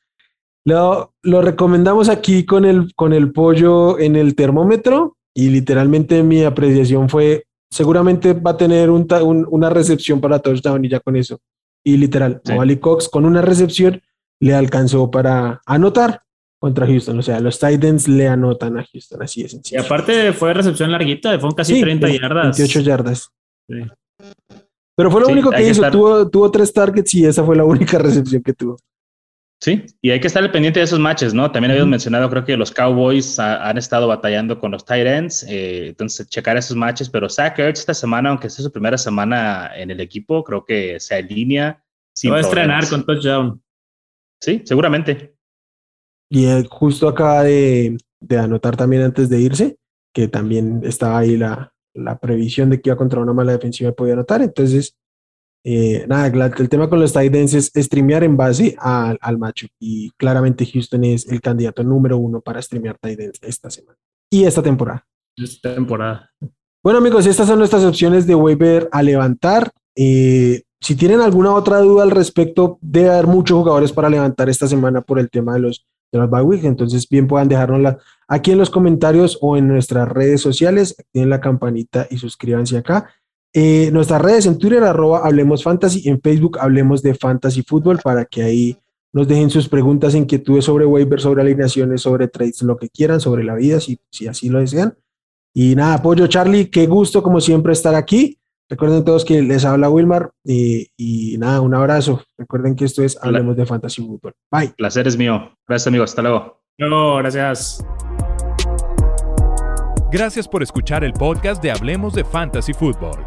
Lo, 0.64 1.14
lo, 1.22 1.42
recomendamos 1.42 2.08
aquí 2.08 2.44
con 2.44 2.64
el, 2.64 2.94
con 2.94 3.12
el 3.12 3.32
pollo 3.32 3.98
en 3.98 4.14
el 4.14 4.36
termómetro 4.36 5.16
y 5.34 5.48
literalmente 5.48 6.22
mi 6.22 6.44
apreciación 6.44 7.08
fue, 7.08 7.44
seguramente 7.68 8.34
va 8.34 8.52
a 8.52 8.56
tener 8.56 8.90
un, 8.90 9.08
un, 9.20 9.48
una 9.50 9.68
recepción 9.68 10.20
para 10.20 10.38
touchdown 10.38 10.84
y 10.84 10.90
ya 10.90 11.00
con 11.00 11.16
eso. 11.16 11.40
Y 11.84 11.96
literal, 11.96 12.40
sí. 12.44 12.76
Cox 12.78 13.08
con 13.08 13.24
una 13.24 13.42
recepción 13.42 14.02
le 14.40 14.54
alcanzó 14.54 15.10
para 15.10 15.60
anotar 15.66 16.22
contra 16.60 16.86
Houston. 16.86 17.18
O 17.18 17.22
sea, 17.22 17.40
los 17.40 17.58
Titans 17.58 18.08
le 18.08 18.28
anotan 18.28 18.78
a 18.78 18.84
Houston, 18.84 19.22
así 19.22 19.42
es. 19.42 19.58
Y 19.70 19.76
aparte 19.76 20.32
fue 20.32 20.52
recepción 20.54 20.92
larguita, 20.92 21.30
fueron 21.38 21.54
casi 21.54 21.76
sí, 21.76 21.80
30 21.80 22.08
yardas. 22.08 22.58
28 22.58 22.80
yardas. 22.80 23.30
Sí. 23.68 23.76
Pero 24.96 25.10
fue 25.10 25.20
lo 25.20 25.28
único 25.28 25.50
que 25.50 25.68
hizo. 25.68 25.88
Tuvo, 25.90 26.28
tuvo 26.28 26.50
tres 26.50 26.72
targets 26.72 27.14
y 27.14 27.24
esa 27.24 27.44
fue 27.44 27.54
la 27.56 27.64
única 27.64 27.98
recepción 27.98 28.42
que 28.42 28.52
tuvo. 28.52 28.76
Sí, 29.60 29.84
y 30.00 30.10
hay 30.10 30.20
que 30.20 30.28
estar 30.28 30.52
pendiente 30.52 30.78
de 30.78 30.84
esos 30.84 31.00
matches, 31.00 31.34
¿no? 31.34 31.50
También 31.50 31.72
habíamos 31.72 31.86
uh 31.86 31.88
-huh. 31.88 31.90
mencionado, 31.90 32.30
creo 32.30 32.44
que 32.44 32.56
los 32.56 32.70
Cowboys 32.70 33.40
ha, 33.40 33.68
han 33.68 33.76
estado 33.76 34.06
batallando 34.06 34.60
con 34.60 34.70
los 34.70 34.84
Titans, 34.84 35.44
eh, 35.48 35.88
entonces 35.88 36.28
checar 36.28 36.56
esos 36.56 36.76
matches, 36.76 37.10
pero 37.10 37.28
Zach 37.28 37.58
Ertz 37.58 37.80
esta 37.80 37.94
semana, 37.94 38.30
aunque 38.30 38.50
sea 38.50 38.62
su 38.62 38.70
primera 38.70 38.96
semana 38.96 39.72
en 39.74 39.90
el 39.90 40.00
equipo, 40.00 40.44
creo 40.44 40.64
que 40.64 41.00
se 41.00 41.16
alinea. 41.16 41.82
Se 42.12 42.30
va 42.30 42.36
a 42.36 42.40
estrenar 42.40 42.88
con 42.88 43.04
touchdown. 43.04 43.60
Sí, 44.40 44.62
seguramente. 44.64 45.34
Y 46.30 46.44
él 46.44 46.66
justo 46.68 47.08
acaba 47.08 47.42
de, 47.42 47.96
de, 48.20 48.38
anotar 48.38 48.76
también 48.76 49.02
antes 49.02 49.28
de 49.28 49.40
irse, 49.40 49.76
que 50.12 50.28
también 50.28 50.82
estaba 50.84 51.18
ahí 51.18 51.36
la, 51.36 51.72
la 51.94 52.18
previsión 52.18 52.70
de 52.70 52.80
que 52.80 52.90
iba 52.90 52.96
contra 52.96 53.20
una 53.20 53.32
mala 53.32 53.52
defensiva 53.52 53.90
y 53.90 53.94
podía 53.94 54.14
anotar. 54.14 54.42
Entonces, 54.42 54.96
eh, 55.70 56.06
nada, 56.08 56.28
el 56.56 56.68
tema 56.70 56.88
con 56.88 56.98
los 56.98 57.12
Titans 57.12 57.52
es 57.52 57.70
streamear 57.76 58.24
en 58.24 58.38
base 58.38 58.74
a, 58.78 59.14
al 59.20 59.36
macho. 59.36 59.66
Y 59.78 60.10
claramente 60.12 60.64
Houston 60.64 61.04
es 61.04 61.28
el 61.28 61.42
candidato 61.42 61.84
número 61.84 62.16
uno 62.16 62.40
para 62.40 62.62
streamear 62.62 62.96
Titans 62.98 63.38
esta 63.42 63.68
semana 63.68 63.98
y 64.30 64.44
esta 64.44 64.62
temporada. 64.62 65.06
Esta 65.36 65.74
temporada. 65.74 66.30
Bueno, 66.82 67.00
amigos, 67.00 67.26
estas 67.26 67.48
son 67.48 67.58
nuestras 67.58 67.84
opciones 67.84 68.26
de 68.26 68.34
waiver 68.34 68.88
a 68.92 69.02
levantar. 69.02 69.70
Eh, 69.94 70.62
si 70.80 70.94
tienen 70.94 71.20
alguna 71.20 71.52
otra 71.52 71.80
duda 71.80 72.02
al 72.02 72.12
respecto, 72.12 72.78
debe 72.80 73.10
haber 73.10 73.26
muchos 73.26 73.58
jugadores 73.58 73.92
para 73.92 74.08
levantar 74.08 74.48
esta 74.48 74.68
semana 74.68 75.02
por 75.02 75.18
el 75.18 75.28
tema 75.28 75.52
de 75.52 75.60
los 75.60 75.86
de 76.10 76.18
los 76.18 76.30
bye 76.30 76.40
week. 76.40 76.64
Entonces, 76.64 77.06
bien 77.06 77.26
puedan 77.26 77.48
dejárnosla 77.48 77.98
aquí 78.26 78.52
en 78.52 78.58
los 78.58 78.70
comentarios 78.70 79.36
o 79.42 79.58
en 79.58 79.68
nuestras 79.68 80.08
redes 80.08 80.40
sociales. 80.40 80.96
Activen 80.98 81.28
la 81.28 81.42
campanita 81.42 82.06
y 82.10 82.16
suscríbanse 82.16 82.78
acá. 82.78 83.10
Eh, 83.60 83.90
nuestras 83.90 84.22
redes 84.22 84.46
en 84.46 84.56
Twitter, 84.56 84.84
arroba 84.84 85.26
Hablemos 85.26 85.64
Fantasy, 85.64 86.08
en 86.08 86.20
Facebook 86.20 86.60
Hablemos 86.60 87.02
de 87.02 87.16
Fantasy 87.16 87.62
Fútbol 87.62 87.98
para 87.98 88.24
que 88.24 88.44
ahí 88.44 88.78
nos 89.12 89.26
dejen 89.26 89.50
sus 89.50 89.68
preguntas, 89.68 90.14
inquietudes 90.14 90.64
sobre 90.64 90.86
waivers, 90.86 91.24
sobre 91.24 91.42
alineaciones, 91.42 92.02
sobre 92.02 92.28
trades, 92.28 92.62
lo 92.62 92.76
que 92.76 92.88
quieran, 92.88 93.18
sobre 93.18 93.42
la 93.42 93.56
vida, 93.56 93.80
si, 93.80 93.98
si 94.12 94.28
así 94.28 94.48
lo 94.48 94.60
desean. 94.60 94.96
Y 95.52 95.74
nada, 95.74 95.94
apoyo 95.94 96.28
Charlie, 96.28 96.66
qué 96.66 96.86
gusto 96.86 97.20
como 97.20 97.40
siempre 97.40 97.72
estar 97.72 97.96
aquí. 97.96 98.38
Recuerden 98.68 99.04
todos 99.04 99.24
que 99.24 99.42
les 99.42 99.64
habla 99.64 99.90
Wilmar 99.90 100.30
y, 100.44 100.86
y, 100.96 101.36
nada, 101.38 101.60
un 101.60 101.74
abrazo. 101.74 102.22
Recuerden 102.36 102.76
que 102.76 102.84
esto 102.84 103.02
es 103.02 103.18
Hablemos 103.20 103.56
de 103.56 103.66
Fantasy 103.66 104.06
Football. 104.06 104.34
Bye. 104.52 104.68
Placer 104.76 105.08
es 105.08 105.16
mío. 105.16 105.50
Gracias 105.66 105.88
amigos. 105.88 106.10
Hasta 106.10 106.22
luego. 106.22 106.60
No, 106.78 107.16
gracias. 107.16 107.84
Gracias 110.12 110.46
por 110.46 110.62
escuchar 110.62 111.02
el 111.02 111.12
podcast 111.12 111.60
de 111.60 111.72
Hablemos 111.72 112.14
de 112.14 112.22
Fantasy 112.22 112.72
Football. 112.72 113.26